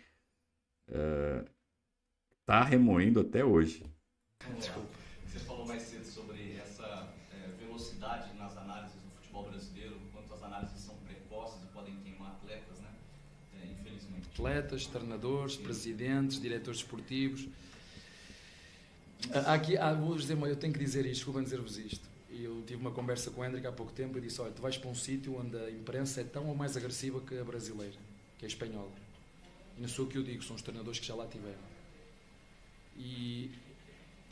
[0.88, 1.46] É,
[2.46, 3.84] tá remoendo até hoje.
[4.58, 4.90] Desculpa.
[5.26, 10.44] Você falou mais cedo sobre essa é, velocidade nas análises do futebol brasileiro, quanto as
[10.44, 12.94] análises são precoces e podem queimar atletas, né?
[13.62, 14.30] É, infelizmente.
[14.34, 17.50] Atletas, treinadores, presidentes, diretores esportivos.
[19.48, 22.08] Aqui, ah, vou dizer, eu tenho que dizer isto, desculpa dizer-vos isto.
[22.30, 24.78] Eu tive uma conversa com o Hendrick há pouco tempo e disse: Olha, tu vais
[24.78, 27.96] para um sítio onde a imprensa é tão ou mais agressiva que a brasileira,
[28.38, 28.92] que a espanhola.
[29.78, 31.76] E não sou o que eu digo, são os treinadores que já lá tiveram.
[32.98, 33.52] E,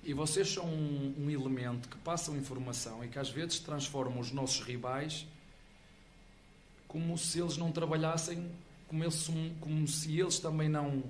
[0.03, 4.31] e vocês são um, um elemento que passam informação e que às vezes transformam os
[4.31, 5.25] nossos rivais
[6.93, 8.51] como se eles não trabalhassem,
[8.87, 9.27] como, eles,
[9.59, 11.03] como se eles também não,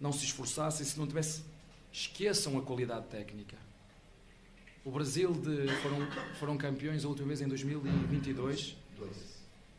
[0.00, 1.42] não se esforçassem, se não tivesse.
[1.94, 3.56] Esqueçam a qualidade técnica.
[4.84, 8.76] O Brasil de, foram, foram campeões a última vez em 2022.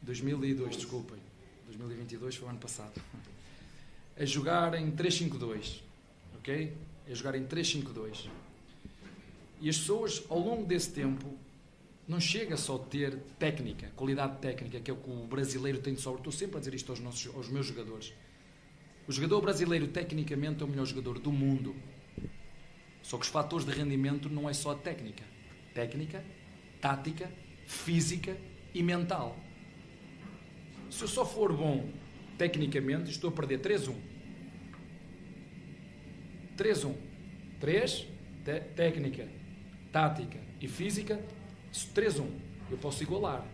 [0.01, 1.19] 2002, desculpem.
[1.65, 3.01] 2022 foi o ano passado.
[4.17, 5.81] A jogar em 3-5-2.
[6.37, 6.71] Ok?
[7.05, 8.29] A jogar em 3-5-2.
[9.59, 11.37] E as pessoas, ao longo desse tempo,
[12.07, 15.93] não chega só a ter técnica, qualidade técnica, que é o que o brasileiro tem
[15.93, 16.19] de sobra.
[16.21, 18.13] Estou sempre a dizer isto aos, nossos, aos meus jogadores.
[19.05, 21.75] O jogador brasileiro, tecnicamente, é o melhor jogador do mundo.
[23.05, 25.23] Só que os fatores de rendimento não é só técnica.
[25.75, 26.25] Técnica,
[26.81, 27.31] tática,
[27.67, 28.35] física
[28.73, 29.37] e mental.
[30.89, 31.87] Se eu só for bom
[32.35, 33.93] tecnicamente, estou a perder 3-1.
[36.57, 36.95] 3-1.
[37.59, 38.07] 3,
[38.75, 39.27] técnica,
[39.91, 41.23] tática e física,
[41.71, 42.27] 3-1.
[42.71, 43.45] Eu posso igualar.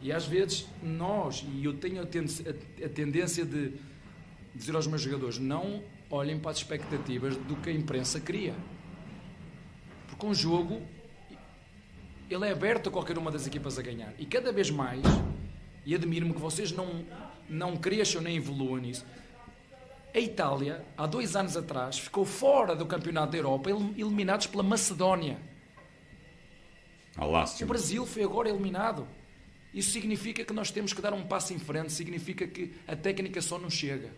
[0.00, 3.74] E às vezes nós, e eu tenho a tendência de
[4.52, 5.80] dizer aos meus jogadores, não
[6.12, 8.54] olhem para as expectativas do que a imprensa cria.
[10.06, 10.82] Porque um jogo,
[12.30, 14.12] ele é aberto a qualquer uma das equipas a ganhar.
[14.18, 15.02] E cada vez mais,
[15.86, 17.04] e admiro-me que vocês não,
[17.48, 19.06] não cresçam nem evoluam nisso,
[20.14, 25.38] a Itália, há dois anos atrás, ficou fora do Campeonato da Europa, eliminados pela Macedónia.
[27.64, 29.08] O Brasil foi agora eliminado.
[29.72, 33.40] Isso significa que nós temos que dar um passo em frente, significa que a técnica
[33.40, 34.10] só não chega.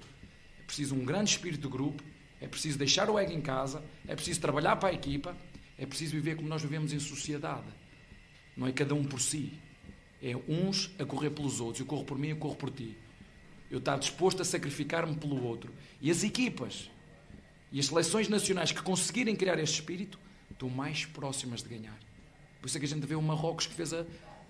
[0.64, 2.02] É preciso um grande espírito de grupo,
[2.40, 5.36] é preciso deixar o ego em casa, é preciso trabalhar para a equipa,
[5.78, 7.66] é preciso viver como nós vivemos em sociedade.
[8.56, 9.52] Não é cada um por si.
[10.22, 11.80] É uns a correr pelos outros.
[11.80, 12.96] Eu corro por mim, eu corro por ti.
[13.70, 15.70] Eu estar disposto a sacrificar-me pelo outro.
[16.00, 16.90] E as equipas
[17.70, 20.18] e as seleções nacionais que conseguirem criar este espírito
[20.50, 21.98] estão mais próximas de ganhar.
[22.60, 24.06] Por isso é que a gente vê o Marrocos que fez a,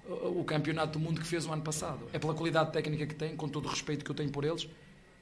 [0.07, 2.09] o campeonato do mundo que fez o ano passado.
[2.13, 4.69] É pela qualidade técnica que tem, com todo o respeito que eu tenho por eles,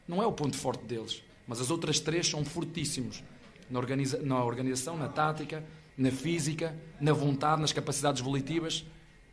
[0.06, 1.22] não é o ponto forte deles.
[1.46, 3.22] Mas as outras três são fortíssimos
[3.70, 5.64] na, organiza na organização, na tática,
[5.96, 8.84] na física, na vontade, nas capacidades volitivas.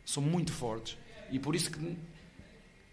[0.04, 0.96] São muito fortes.
[1.30, 1.96] E por isso que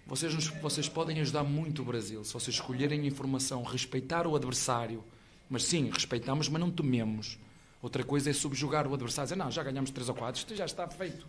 [0.06, 5.04] vocês, nos, vocês podem ajudar muito o Brasil se vocês escolherem informação, respeitar o adversário.
[5.50, 7.38] Mas sim, respeitamos, mas não tememos.
[7.82, 10.66] Outra coisa é subjugar o adversário, dizer, não, já ganhamos 3 ou 4, isto já
[10.66, 11.26] está feito.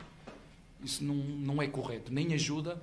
[0.83, 2.81] Isso não, não é correto, nem ajuda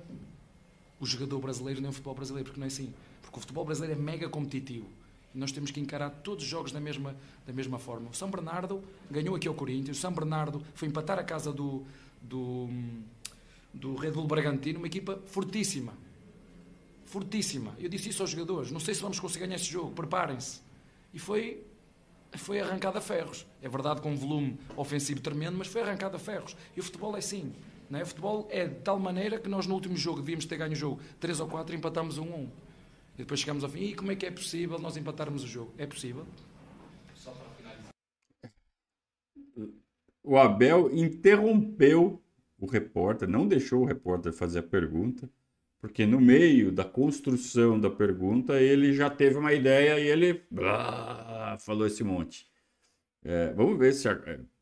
[0.98, 2.92] o jogador brasileiro nem o futebol brasileiro, porque não é assim.
[3.36, 4.86] Porque o futebol brasileiro é mega competitivo.
[5.34, 7.14] E nós temos que encarar todos os jogos da mesma,
[7.46, 8.08] da mesma forma.
[8.08, 11.84] O São Bernardo ganhou aqui ao Corinthians, o São Bernardo foi empatar a casa do,
[12.22, 12.68] do,
[13.74, 15.92] do Red Bull Bragantino, uma equipa fortíssima.
[17.04, 17.74] Fortíssima.
[17.78, 18.72] Eu disse isso aos jogadores.
[18.72, 20.60] Não sei se vamos conseguir ganhar esse jogo, preparem-se.
[21.12, 21.62] E foi,
[22.32, 23.46] foi arrancado a ferros.
[23.60, 26.56] É verdade com um volume ofensivo tremendo, mas foi arrancado a ferros.
[26.74, 27.52] E o futebol é assim.
[27.90, 28.02] Não é?
[28.02, 30.76] O futebol é de tal maneira que nós no último jogo devíamos ter ganho o
[30.76, 32.34] jogo 3 ou 4 e empatamos 1 um 1.
[32.34, 32.65] Um.
[33.16, 33.80] E depois chegamos ao fim.
[33.84, 35.72] E como é que é possível nós empatarmos o jogo?
[35.78, 36.26] É possível?
[37.14, 37.90] Só para finalizar.
[40.22, 42.22] O Abel interrompeu
[42.58, 45.30] o repórter, não deixou o repórter fazer a pergunta,
[45.78, 50.42] porque no meio da construção da pergunta ele já teve uma ideia e ele
[51.60, 52.46] falou esse monte.
[53.22, 54.08] É, vamos ver se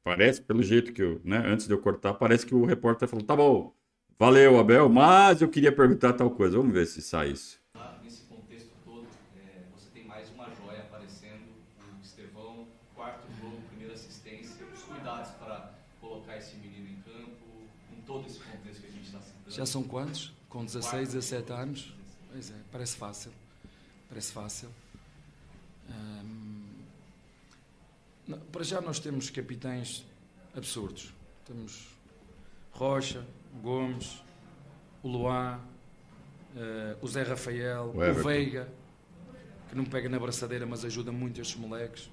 [0.03, 3.25] parece, pelo jeito que eu, né, antes de eu cortar, parece que o repórter falou:
[3.25, 3.75] tá bom,
[4.19, 6.57] valeu, Abel, mas eu queria perguntar tal coisa.
[6.57, 7.63] Vamos ver se sai isso.
[8.03, 11.47] Nesse contexto todo, é, você tem mais uma joia aparecendo,
[11.81, 17.37] o Estevão, quarto jogo, primeira assistência, os cuidados para colocar esse menino em campo,
[17.91, 19.44] com todo esse contexto que a gente está citando.
[19.55, 20.33] Já são quantos?
[20.49, 21.95] Com 16, 17 anos?
[22.33, 23.31] Pois é, parece fácil.
[24.09, 24.69] Parece fácil.
[25.89, 26.65] Hum,
[28.51, 30.05] para já nós temos capitães
[30.57, 31.15] absurdos.
[31.45, 31.87] Temos
[32.73, 33.25] Rocha,
[33.63, 34.21] Gomes,
[35.05, 35.61] o Luá,
[36.57, 38.15] uh, o Zé Rafael, O o.
[38.25, 38.69] Veiga,
[39.69, 42.11] que não pega na braçadeira, mas ajuda muito estes moleques.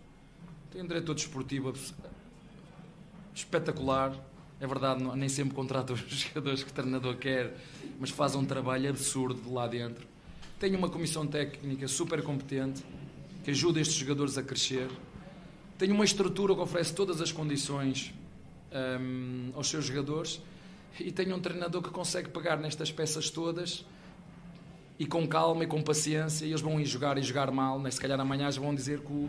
[0.70, 1.74] Tem um diretor desportivo
[3.34, 4.16] espetacular.
[4.62, 7.58] É verdade, nem sempre contrata os jogadores que o treinador quer,
[8.00, 10.08] mas faz um trabalho absurdo de lá dentro.
[10.60, 12.84] Tem uma comissão técnica super competente
[13.44, 14.88] que ajuda estes jogadores a crescer.
[15.80, 18.14] Tem uma estrutura que oferece todas as condições
[18.72, 20.40] hum, aos seus jogadores
[21.00, 23.84] e tem um treinador que consegue pegar nestas peças todas
[25.00, 26.46] e com calma e com paciência.
[26.46, 27.90] E eles vão ir jogar e jogar mal, né?
[27.90, 29.28] se calhar amanhã já vão dizer que o,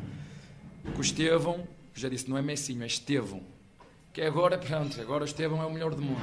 [0.93, 3.43] que o Estevão, já disse, não é Messinho, é Estevão,
[4.13, 6.21] que é agora, pronto, agora o Estevão é o melhor do mundo.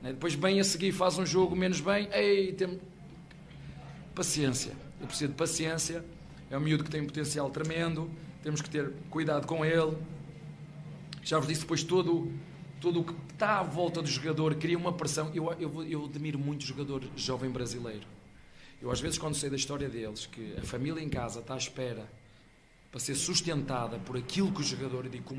[0.00, 0.12] né?
[0.12, 2.80] Depois, bem a seguir, faz um jogo menos bem, ei, tem...
[4.14, 4.72] paciência.
[5.00, 6.04] Eu preciso de paciência.
[6.50, 8.08] É um miúdo que tem um potencial tremendo,
[8.42, 9.96] temos que ter cuidado com ele.
[11.24, 12.32] Já vos disse, depois todo,
[12.80, 15.32] todo o que está à volta do jogador cria uma pressão.
[15.34, 18.06] Eu, eu, eu admiro muito o jogador jovem brasileiro.
[18.80, 21.56] Eu, às vezes, quando sei da história deles, que a família em casa está à
[21.56, 22.08] espera
[22.92, 25.36] para ser sustentada por aquilo que o jogador digo,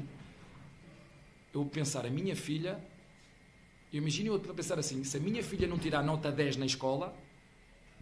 [1.54, 2.80] eu pensar, a minha filha,
[3.92, 7.16] eu imagino eu pensar assim: se a minha filha não tirar nota 10 na escola,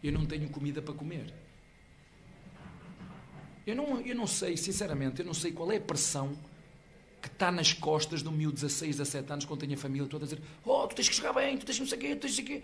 [0.03, 1.33] eu não tenho comida para comer.
[3.65, 6.37] Eu não, eu não sei, sinceramente, eu não sei qual é a pressão
[7.21, 10.27] que está nas costas miúdo de 16, 17 anos, quando tem a família toda a
[10.27, 12.35] dizer: Oh, tu tens que jogar bem, tu tens não sei o quê, tu tens
[12.35, 12.63] não.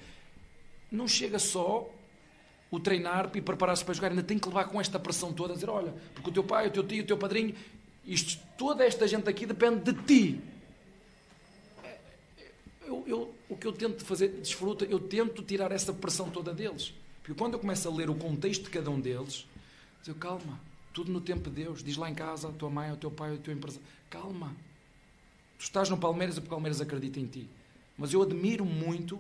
[0.92, 1.90] Não chega só
[2.70, 5.56] o treinar e preparar-se para jogar, ainda tem que levar com esta pressão toda a
[5.56, 7.56] dizer: Olha, porque o teu pai, o teu tio, o teu padrinho,
[8.06, 10.42] isto, toda esta gente aqui depende de ti.
[12.92, 16.94] Eu, eu- o que eu tento fazer, desfruta, eu tento tirar essa pressão toda deles.
[17.24, 19.46] Porque quando eu começo a ler o contexto de cada um deles,
[20.04, 20.60] digo, calma,
[20.94, 21.82] tudo no tempo de Deus.
[21.84, 23.86] Diz lá em casa, a tua mãe, o teu pai, o teu empresário.
[24.10, 24.54] Calma.
[25.58, 27.48] Tu estás no Palmeiras e o Palmeiras acredita em ti.
[27.98, 29.18] Mas eu admiro muito,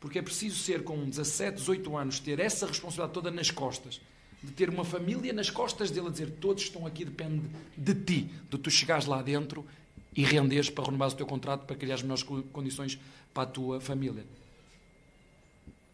[0.00, 4.00] porque é preciso ser com 17, 18 anos, ter essa responsabilidade toda nas costas.
[4.42, 7.42] De ter uma família nas costas dele a dizer todos estão aqui, depende
[7.76, 9.66] de ti, de tu chegares lá dentro
[10.14, 12.98] e renderes para renovar o teu contrato para criar as melhores co- condições
[13.32, 14.24] para a tua família.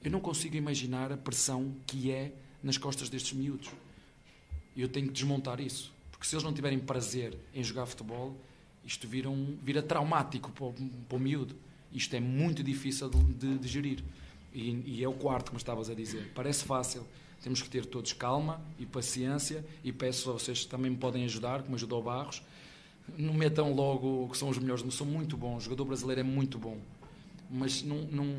[0.03, 3.69] Eu não consigo imaginar a pressão que é nas costas destes miúdos.
[4.77, 5.93] Eu tenho que desmontar isso.
[6.11, 8.37] Porque se eles não tiverem prazer em jogar futebol,
[8.85, 10.73] isto vira, um, vira traumático para o,
[11.09, 11.55] para o miúdo.
[11.93, 14.03] Isto é muito difícil de, de- gerir.
[14.53, 16.31] E, e é o quarto, como estavas a dizer.
[16.35, 17.05] Parece fácil.
[17.43, 19.65] Temos que ter todos calma e paciência.
[19.85, 22.43] E peço a vocês que também me podem ajudar, como ajudou Barros.
[23.17, 24.85] Não metam logo que são os melhores.
[24.95, 25.59] São muito bons.
[25.59, 26.77] O jogador brasileiro é muito bom.
[27.51, 28.37] Mas não, não,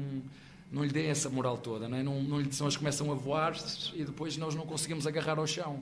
[0.72, 1.88] não lhe deem essa moral toda.
[1.88, 2.04] Não é?
[2.04, 3.56] não, não lhe, senão eles começam a voar
[3.96, 5.82] e depois nós não conseguimos agarrar ao chão.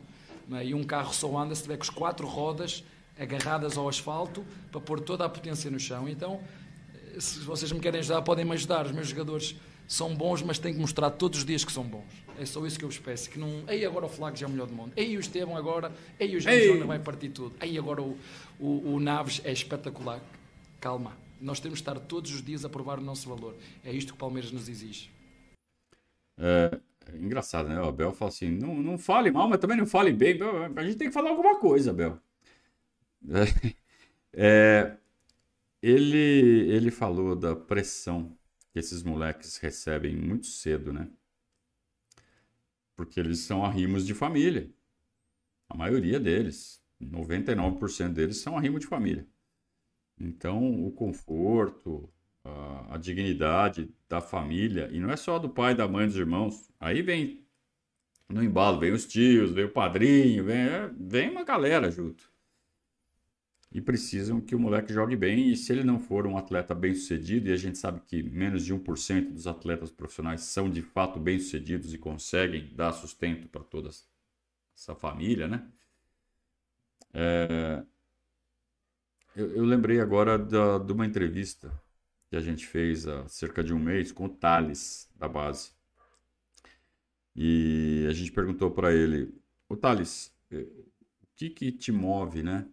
[0.53, 0.65] é?
[0.65, 2.83] E um carro só anda se tiver com as quatro rodas
[3.19, 6.07] agarradas ao asfalto para pôr toda a potência no chão.
[6.07, 6.39] Então,
[7.19, 8.85] se vocês me querem ajudar, podem me ajudar.
[8.85, 9.55] Os meus jogadores
[9.87, 12.03] são bons, mas têm que mostrar todos os dias que são bons.
[12.37, 13.29] É só isso que eu vos peço.
[13.29, 13.63] Que não...
[13.67, 14.91] Ei, agora o Flaco já é o melhor do mundo.
[14.95, 15.91] Ei, o Estevão agora.
[16.19, 16.39] Ei, o.
[16.39, 17.55] Jona vai partir tudo.
[17.61, 18.17] Ei, agora o,
[18.59, 20.21] o, o Naves é espetacular.
[20.79, 21.17] Calma.
[21.39, 23.55] Nós temos de estar todos os dias a provar o nosso valor.
[23.83, 25.09] É isto que o Palmeiras nos exige.
[26.37, 26.77] É,
[27.11, 27.79] é engraçado, né?
[27.79, 30.37] O Abel fala assim: não, não fale mal, mas também não fale bem.
[30.75, 32.19] A gente tem que falar alguma coisa, Abel.
[34.39, 34.95] É,
[35.81, 38.36] ele, ele falou da pressão
[38.77, 41.09] que esses moleques recebem muito cedo, né?
[42.95, 44.69] Porque eles são arrimos de família.
[45.67, 49.25] A maioria deles, 99% deles, são arrimo de família.
[50.19, 52.07] Então, o conforto,
[52.43, 56.71] a, a dignidade da família, e não é só do pai, da mãe, dos irmãos.
[56.79, 57.43] Aí vem
[58.29, 62.31] no embalo, vem os tios, vem o padrinho, vem, é, vem uma galera junto.
[63.71, 67.49] E precisam que o moleque jogue bem, e se ele não for um atleta bem-sucedido,
[67.49, 71.93] e a gente sabe que menos de 1% dos atletas profissionais são de fato bem-sucedidos
[71.93, 73.89] e conseguem dar sustento para toda
[74.75, 75.67] essa família, né?
[77.13, 77.83] É,
[79.35, 81.71] eu, eu lembrei agora da, de uma entrevista
[82.29, 85.71] que a gente fez há cerca de um mês com o Thales, da base.
[87.35, 89.33] E a gente perguntou para ele,
[89.69, 90.67] o Thales, eh,
[91.21, 92.67] o que que te move, né?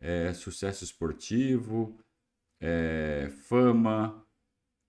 [0.00, 1.96] É sucesso esportivo,
[2.60, 4.26] é fama,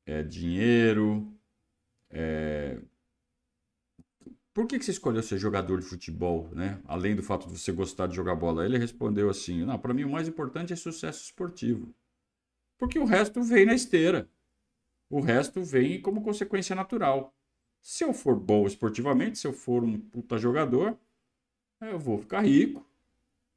[0.05, 1.31] é dinheiro.
[2.09, 2.79] É...
[4.53, 6.81] Por que, que você escolheu ser jogador de futebol, né?
[6.85, 8.65] Além do fato de você gostar de jogar bola.
[8.65, 11.93] Ele respondeu assim: Não, para mim o mais importante é sucesso esportivo.
[12.77, 14.29] Porque o resto vem na esteira.
[15.09, 17.33] O resto vem como consequência natural.
[17.81, 20.97] Se eu for bom esportivamente, se eu for um puta jogador,
[21.81, 22.85] eu vou ficar rico,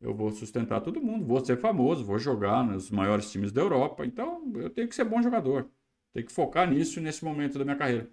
[0.05, 4.05] eu vou sustentar todo mundo, vou ser famoso, vou jogar nos maiores times da Europa.
[4.05, 5.67] Então, eu tenho que ser bom jogador.
[6.13, 8.11] Tenho que focar nisso nesse momento da minha carreira.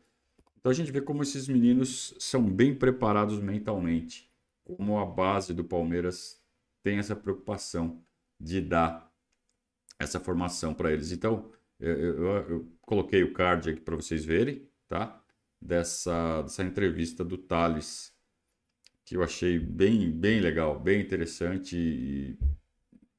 [0.58, 4.32] Então a gente vê como esses meninos são bem preparados mentalmente.
[4.64, 6.42] Como a base do Palmeiras
[6.82, 8.02] tem essa preocupação
[8.40, 9.12] de dar
[10.00, 11.12] essa formação para eles.
[11.12, 15.22] Então, eu, eu, eu, coloquei o card aqui para vocês verem, tá?
[15.60, 18.14] Dessa, dessa entrevista do Thales
[19.12, 22.40] que eu achei bem, bem legal, bem interessante e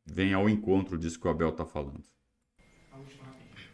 [0.07, 2.03] vem ao encontro disso que o Abel está falando.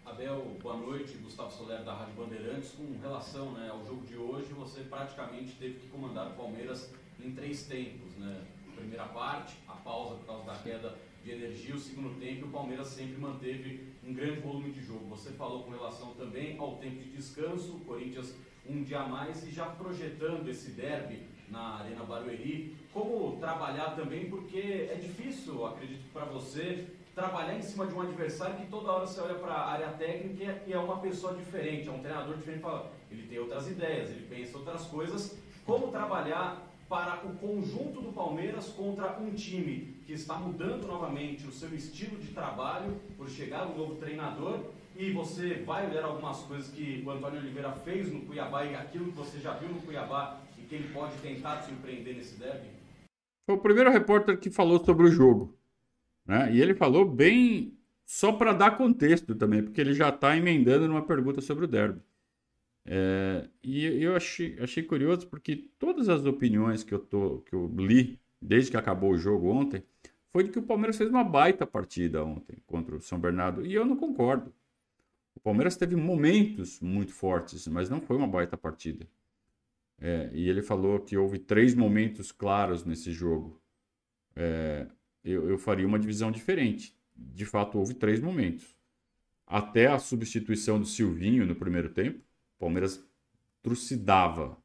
[0.04, 1.16] Abel, boa noite.
[1.18, 2.72] Gustavo Soler da Rádio Bandeirantes.
[2.72, 7.30] Com relação né, ao jogo de hoje, você praticamente teve que comandar o Palmeiras em
[7.30, 8.16] três tempos.
[8.16, 8.44] Né?
[8.74, 12.88] Primeira parte, a pausa por causa da queda de energia, o segundo tempo, o Palmeiras
[12.88, 15.06] sempre manteve um grande volume de jogo.
[15.10, 18.34] Você falou com relação também ao tempo de descanso, o Corinthians
[18.68, 22.76] um dia a mais e já projetando esse derby na Arena Barueri.
[22.92, 28.56] Como trabalhar também, porque é difícil, acredito para você, trabalhar em cima de um adversário
[28.56, 31.92] que toda hora você olha para a área técnica e é uma pessoa diferente, é
[31.92, 35.36] um treinador diferente, fala, ele tem outras ideias, ele pensa outras coisas.
[35.66, 41.52] Como trabalhar para o conjunto do Palmeiras contra um time que está mudando novamente o
[41.52, 44.60] seu estilo de trabalho por chegar um novo treinador
[44.96, 49.06] e você vai olhar algumas coisas que o Antônio Oliveira fez no Cuiabá e aquilo
[49.06, 52.68] que você já viu no Cuiabá que ele pode tentar surpreender nesse derby?
[53.46, 55.56] Foi o primeiro repórter que falou sobre o jogo.
[56.26, 56.52] Né?
[56.52, 61.02] E ele falou bem só para dar contexto também, porque ele já está emendando numa
[61.02, 62.00] pergunta sobre o derby.
[62.84, 67.70] É, e eu achei, achei curioso porque todas as opiniões que eu, tô, que eu
[67.76, 69.82] li desde que acabou o jogo ontem
[70.32, 73.64] foi de que o Palmeiras fez uma baita partida ontem contra o São Bernardo.
[73.64, 74.52] E eu não concordo.
[75.34, 79.06] O Palmeiras teve momentos muito fortes, mas não foi uma baita partida.
[80.00, 83.60] É, e ele falou que houve três momentos claros nesse jogo.
[84.36, 84.86] É,
[85.24, 86.96] eu, eu faria uma divisão diferente.
[87.16, 88.76] De fato, houve três momentos.
[89.46, 93.04] Até a substituição do Silvinho no primeiro tempo, o Palmeiras
[93.62, 94.56] trucidava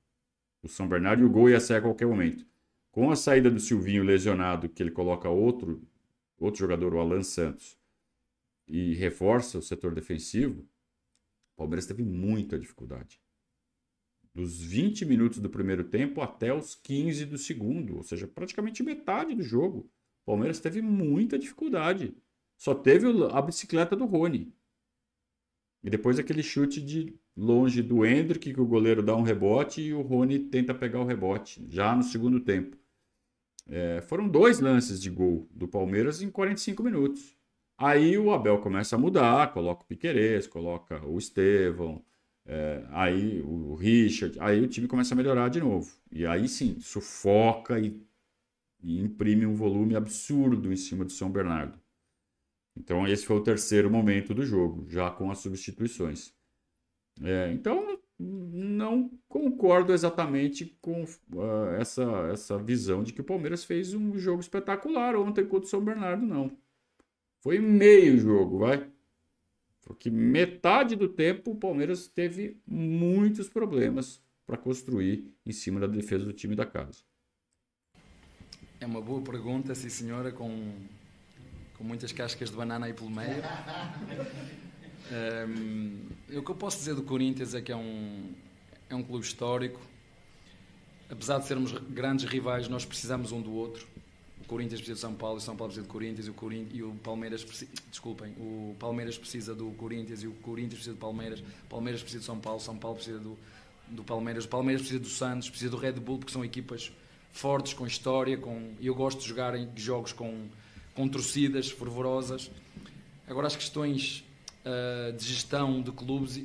[0.61, 2.45] o São Bernardo e o gol ia sair a qualquer momento.
[2.91, 5.81] Com a saída do Silvinho lesionado, que ele coloca outro,
[6.37, 7.77] outro jogador, o Alan Santos,
[8.67, 13.22] e reforça o setor defensivo, o Palmeiras teve muita dificuldade
[14.33, 19.35] dos 20 minutos do primeiro tempo até os 15 do segundo, ou seja, praticamente metade
[19.35, 19.89] do jogo.
[20.23, 22.15] O Palmeiras teve muita dificuldade.
[22.57, 24.53] Só teve a bicicleta do Rony.
[25.83, 29.93] E depois aquele chute de longe do Hendrick, que o goleiro dá um rebote e
[29.93, 32.77] o Rony tenta pegar o rebote, já no segundo tempo.
[33.67, 37.37] É, foram dois lances de gol do Palmeiras em 45 minutos.
[37.77, 42.03] Aí o Abel começa a mudar, coloca o Piquerez, coloca o Estevão,
[42.45, 45.95] é, aí o Richard, aí o time começa a melhorar de novo.
[46.11, 48.01] E aí sim, sufoca e,
[48.81, 51.79] e imprime um volume absurdo em cima do São Bernardo.
[52.75, 56.33] Então esse foi o terceiro momento do jogo, já com as substituições.
[57.21, 63.93] É, então não concordo exatamente com uh, essa, essa visão de que o Palmeiras fez
[63.93, 66.55] um jogo espetacular ontem contra o São Bernardo, não.
[67.41, 68.92] Foi meio jogo, vai.
[69.83, 76.25] Porque metade do tempo o Palmeiras teve muitos problemas para construir em cima da defesa
[76.25, 76.99] do time da casa.
[78.79, 80.73] É uma boa pergunta, sim senhora, com,
[81.77, 83.41] com muitas cascas de banana aí pelo meio.
[85.47, 88.33] um, o que eu posso dizer do Corinthians é que é um,
[88.89, 89.79] é um clube histórico.
[91.09, 93.87] Apesar de sermos grandes rivais, nós precisamos um do outro.
[94.43, 96.83] O Corinthians precisa de São Paulo, o São Paulo precisa de Corinthians o, Corinthians, e
[96.83, 101.39] o Palmeiras precisa, desculpem, o Palmeiras precisa do Corinthians e o Corinthians precisa do Palmeiras,
[101.39, 103.37] o Palmeiras precisa de São Paulo, São Paulo precisa do,
[103.87, 106.91] do Palmeiras, o Palmeiras precisa do Santos, precisa do Red Bull, porque são equipas
[107.31, 110.47] fortes, com história, com, eu gosto de jogar em jogos com,
[110.93, 112.51] com torcidas fervorosas.
[113.27, 114.23] Agora as questões
[114.65, 116.41] uh, de gestão de clubes,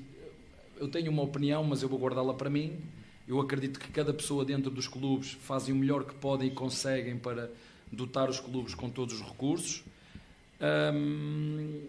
[0.78, 2.78] eu tenho uma opinião, mas eu vou guardá-la para mim.
[3.26, 7.18] Eu acredito que cada pessoa dentro dos clubes fazem o melhor que podem e conseguem
[7.18, 7.50] para
[7.92, 9.82] dotar os clubes com todos os recursos.
[10.60, 11.82] Um,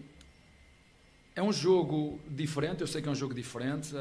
[1.34, 3.94] é um jogo diferente, eu sei que é um jogo diferente.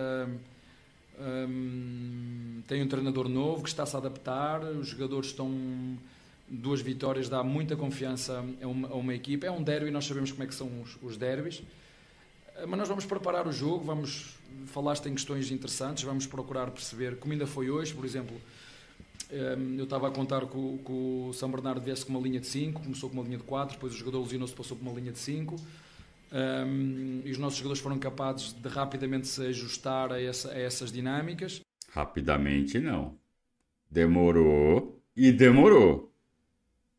[1.20, 5.52] Um, tem um treinador novo que está-se a adaptar, os jogadores estão
[6.50, 9.46] duas vitórias dá muita confiança a uma, a uma equipa.
[9.46, 11.62] É um derby, nós sabemos como é que são os, os derbys.
[12.56, 14.36] Eh, mas nós vamos preparar o jogo, vamos
[14.68, 18.36] falaste em questões interessantes, vamos procurar perceber como ainda foi hoje, por exemplo.
[19.32, 22.40] Ehm, eu estava a contar que o, que o São Bernardo viesse com uma linha
[22.40, 25.00] de 5, começou com uma linha de 4, depois o jogador lesionou-se passou por uma
[25.00, 25.56] linha de 5.
[25.56, 30.60] Um, ehm, e os nossos jogadores foram capazes de rapidamente se ajustar a, essa, a
[30.60, 31.62] essas dinâmicas.
[31.92, 33.18] Rapidamente não.
[33.90, 36.12] Demorou e demorou.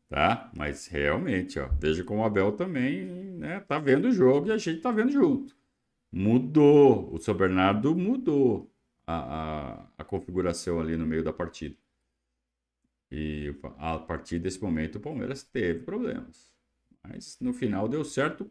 [0.09, 0.51] Tá?
[0.55, 4.57] Mas realmente, ó, veja como o Abel também né, tá vendo o jogo e a
[4.57, 5.55] gente tá vendo junto.
[6.11, 7.13] Mudou.
[7.13, 8.69] O São Bernardo mudou
[9.07, 11.75] a, a, a configuração ali no meio da partida.
[13.11, 16.49] E a partir desse momento o Palmeiras teve problemas.
[17.03, 18.49] Mas no final deu certo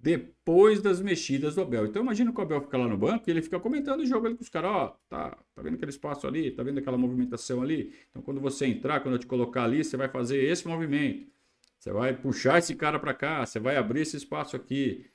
[0.00, 1.86] depois das mexidas do Abel.
[1.86, 4.26] Então imagina que o Abel fica lá no banco e ele fica comentando o jogo
[4.26, 6.96] ali com os caras, ó, oh, tá, tá vendo aquele espaço ali, tá vendo aquela
[6.96, 7.92] movimentação ali?
[8.10, 11.30] Então quando você entrar, quando eu te colocar ali, você vai fazer esse movimento.
[11.78, 15.10] Você vai puxar esse cara para cá, você vai abrir esse espaço aqui.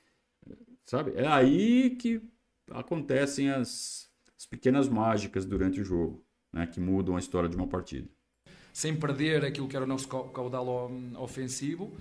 [0.84, 1.12] Sabe?
[1.14, 2.20] É aí que
[2.70, 7.66] acontecem as, as pequenas mágicas durante o jogo, né, que mudam a história de uma
[7.66, 8.08] partida.
[8.74, 11.92] Sem perder aquilo que era o nosso caudal ofensivo,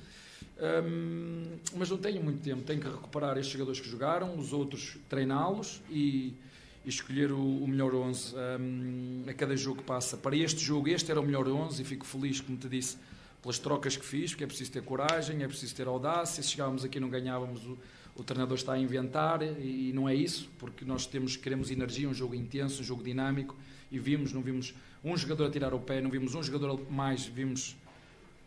[0.58, 2.64] um, mas não tenho muito tempo.
[2.64, 6.34] Tenho que recuperar estes jogadores que jogaram, os outros treiná-los e,
[6.84, 10.18] e, escolher o, o melhor 11 um, a cada jogo que passa.
[10.18, 12.98] Para este jogo, este era o melhor 11 e fico feliz, como te disse,
[13.40, 16.42] pelas trocas que fiz, porque é preciso ter coragem, é preciso ter audácia.
[16.42, 17.78] Se chegávamos aqui e não ganhávamos, o,
[18.16, 22.10] o treinador está a inventar e, e não é isso, porque nós temos, queremos energia,
[22.10, 23.56] um jogo intenso, um jogo dinâmico
[23.92, 24.74] e vimos, não vimos
[25.04, 27.76] um jogador a tirar o pé, não vimos um jogador mais, vimos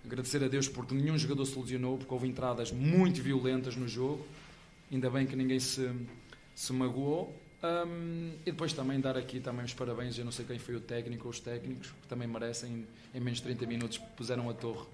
[0.06, 4.24] Agradecer a Deus porque nenhum jogador se lesionou, porque houve entradas muito violentas no jogo.
[4.90, 5.90] Ainda bem que ninguém se,
[6.54, 7.34] se magoou.
[7.60, 10.80] Um, e depois também dar aqui também os parabéns, eu não sei quem foi o
[10.80, 14.86] técnico ou os técnicos, que também merecem, em menos de 30 minutos, puseram a torre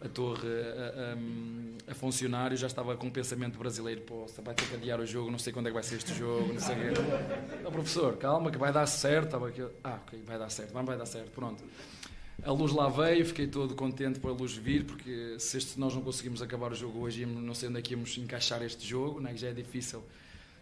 [0.00, 4.54] a torre a, a, a funcionar, eu já estava com o pensamento brasileiro, pô, vai
[4.54, 6.60] ter que adiar o jogo, não sei quando é que vai ser este jogo, não
[6.60, 7.70] sei o quê.
[7.70, 9.36] Professor, calma que vai dar certo.
[9.82, 11.64] Ah, ok, vai dar certo, vai dar certo, pronto.
[12.44, 15.92] A luz lá veio, fiquei todo contente por a luz vir, porque se este, nós
[15.92, 19.20] não conseguimos acabar o jogo hoje, não sei onde é que íamos encaixar este jogo,
[19.20, 20.04] né, que já é difícil.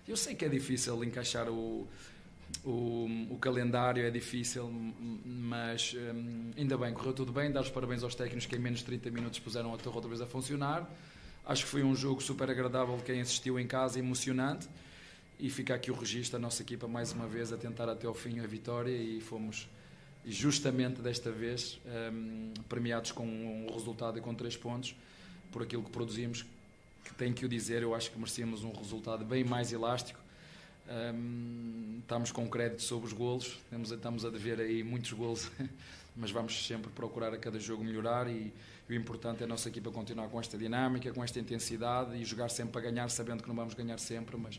[0.08, 1.86] Eu sei que é difícil encaixar o,
[2.64, 4.68] o, o calendário, é difícil,
[5.24, 7.50] mas hum, ainda bem, correu tudo bem.
[7.50, 10.08] Dar os parabéns aos técnicos que em menos de 30 minutos puseram a torre outra
[10.08, 10.88] vez a funcionar.
[11.44, 14.68] Acho que foi um jogo super agradável de quem assistiu em casa, emocionante.
[15.38, 18.14] E fica aqui o registro, a nossa equipa mais uma vez a tentar até ao
[18.14, 19.68] fim a vitória e fomos
[20.24, 21.78] justamente desta vez
[22.12, 24.96] um, premiados com um resultado e com três pontos
[25.52, 26.44] por aquilo que produzimos
[27.04, 30.18] que tenho que o dizer, eu acho que merecíamos um resultado bem mais elástico
[30.88, 33.58] um, estamos com crédito sobre os golos.
[33.64, 35.50] Estamos, estamos a dever aí muitos golos
[36.16, 38.52] mas vamos sempre procurar a cada jogo melhorar e,
[38.88, 42.24] e o importante é a nossa equipa continuar com esta dinâmica, com esta intensidade e
[42.24, 44.58] jogar sempre para ganhar, sabendo que não vamos ganhar sempre, mas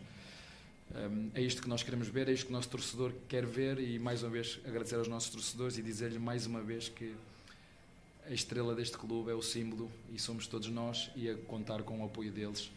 [0.96, 3.80] um, é isto que nós queremos ver, é isto que o nosso torcedor quer ver
[3.80, 7.16] e mais uma vez agradecer aos nossos torcedores e dizer-lhe mais uma vez que
[8.30, 12.02] a estrela deste clube é o símbolo e somos todos nós e a contar com
[12.02, 12.70] o apoio deles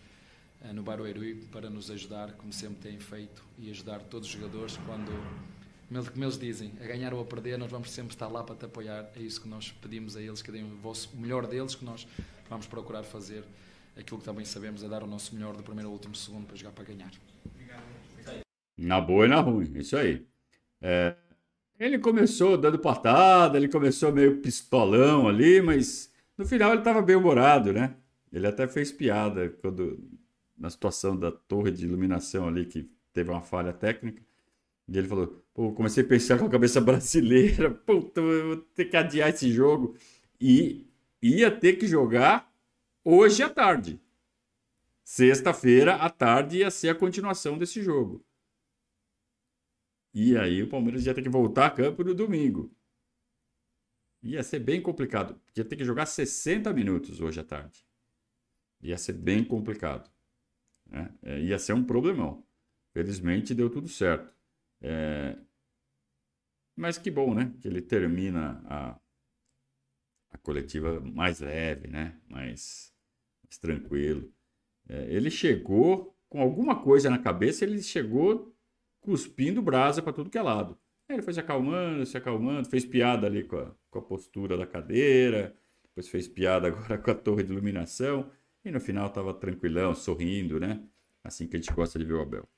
[0.72, 5.10] no Barueri para nos ajudar, como sempre têm feito, e ajudar todos os jogadores quando,
[6.12, 8.66] como eles dizem, a ganhar ou a perder, nós vamos sempre estar lá para te
[8.66, 9.10] apoiar.
[9.16, 11.84] É isso que nós pedimos a eles, que deem o, vosso, o melhor deles, que
[11.84, 12.06] nós
[12.48, 13.44] vamos procurar fazer
[13.96, 16.56] aquilo que também sabemos, é dar o nosso melhor do primeiro ao último segundo para
[16.56, 17.10] jogar para ganhar.
[18.78, 20.26] Na boa e na ruim, isso aí.
[20.80, 21.14] É,
[21.78, 27.16] ele começou dando patada, ele começou meio pistolão ali, mas no final ele estava bem
[27.16, 27.94] humorado, né?
[28.32, 29.98] Ele até fez piada quando
[30.60, 34.22] na situação da torre de iluminação ali que teve uma falha técnica.
[34.86, 38.96] E ele falou: Pô, comecei a pensar com a cabeça brasileira, puta, vou ter que
[38.96, 39.96] adiar esse jogo.
[40.38, 40.86] E
[41.22, 42.52] ia ter que jogar
[43.02, 44.00] hoje à tarde.
[45.02, 48.24] Sexta-feira à tarde ia ser a continuação desse jogo.
[50.12, 52.70] E aí o Palmeiras ia ter que voltar a campo no domingo.
[54.22, 55.40] Ia ser bem complicado.
[55.56, 57.84] Ia ter que jogar 60 minutos hoje à tarde.
[58.82, 60.10] Ia ser bem complicado.
[60.90, 61.14] Né?
[61.22, 62.44] É, ia ser um problemão.
[62.92, 64.34] Felizmente deu tudo certo.
[64.82, 65.36] É...
[66.76, 67.54] Mas que bom, né?
[67.60, 69.00] Que ele termina a,
[70.30, 72.18] a coletiva mais leve, né?
[72.28, 72.92] Mais,
[73.44, 74.32] mais tranquilo.
[74.88, 78.54] É, ele chegou com alguma coisa na cabeça, ele chegou
[79.00, 80.78] cuspindo brasa para tudo que é lado.
[81.08, 84.56] Aí ele foi se acalmando, se acalmando, fez piada ali com a, com a postura
[84.56, 88.30] da cadeira, depois fez piada agora com a torre de iluminação,
[88.64, 90.82] e no final estava tranquilão, sorrindo, né?
[91.22, 92.48] Assim que a gente gosta de ver o Abel.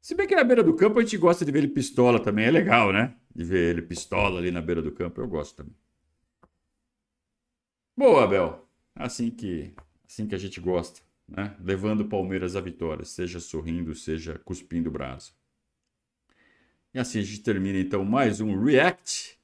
[0.00, 2.44] Se bem que na beira do campo a gente gosta de ver ele pistola também,
[2.44, 3.16] é legal, né?
[3.34, 5.74] De ver ele pistola ali na beira do campo, eu gosto também.
[7.96, 8.68] Boa, Abel.
[8.94, 9.74] Assim que,
[10.08, 11.56] assim que a gente gosta, né?
[11.60, 15.36] Levando o Palmeiras à vitória, seja sorrindo, seja cuspindo o braço.
[16.94, 19.38] E assim a gente termina então mais um React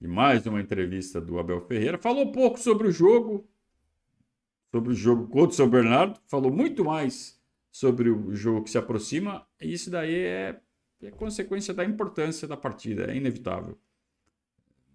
[0.00, 1.98] e mais uma entrevista do Abel Ferreira.
[1.98, 3.48] Falou pouco sobre o jogo,
[4.70, 7.40] sobre o jogo contra o São Bernardo, falou muito mais
[7.70, 9.46] sobre o jogo que se aproxima.
[9.60, 10.60] E isso daí é,
[11.02, 13.78] é consequência da importância da partida, é inevitável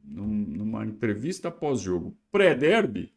[0.08, 3.14] numa entrevista pós-jogo pré-derby,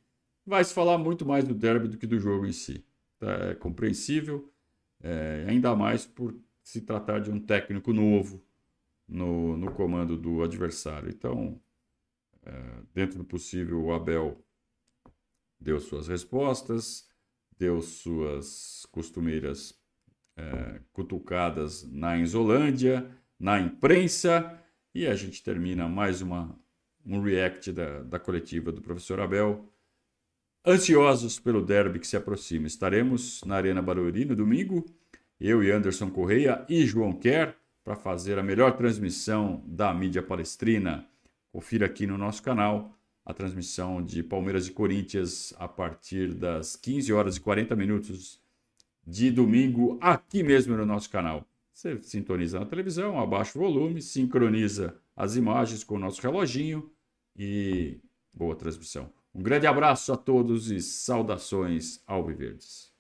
[0.47, 2.85] vai se falar muito mais do derby do que do jogo em si.
[3.19, 3.31] Tá?
[3.51, 4.51] É compreensível,
[5.03, 8.43] é, ainda mais por se tratar de um técnico novo
[9.07, 11.11] no, no comando do adversário.
[11.11, 11.61] Então,
[12.45, 12.63] é,
[12.95, 14.43] dentro do possível, o Abel
[15.61, 17.09] deu suas respostas,
[17.59, 19.75] deu suas costumeiras
[20.37, 24.59] é, cutucadas na Insolândia, na imprensa,
[24.95, 26.59] e a gente termina mais uma
[27.05, 29.73] um react da, da coletiva do professor Abel.
[30.67, 32.67] Ansiosos pelo derby que se aproxima.
[32.67, 34.85] Estaremos na Arena Barueri no domingo,
[35.41, 41.09] eu e Anderson Correia e João Quer, para fazer a melhor transmissão da mídia palestrina.
[41.51, 42.98] Confira aqui no nosso canal
[43.29, 48.41] a transmissão de Palmeiras e Corinthians a partir das 15 horas e 40 minutos
[49.07, 51.47] de domingo, aqui mesmo no nosso canal.
[51.71, 56.91] Você sintoniza na televisão, abaixa o volume, sincroniza as imagens com o nosso reloginho
[57.37, 58.01] e
[58.33, 59.13] boa transmissão.
[59.35, 62.91] Um grande abraço a todos e saudações alviverdes.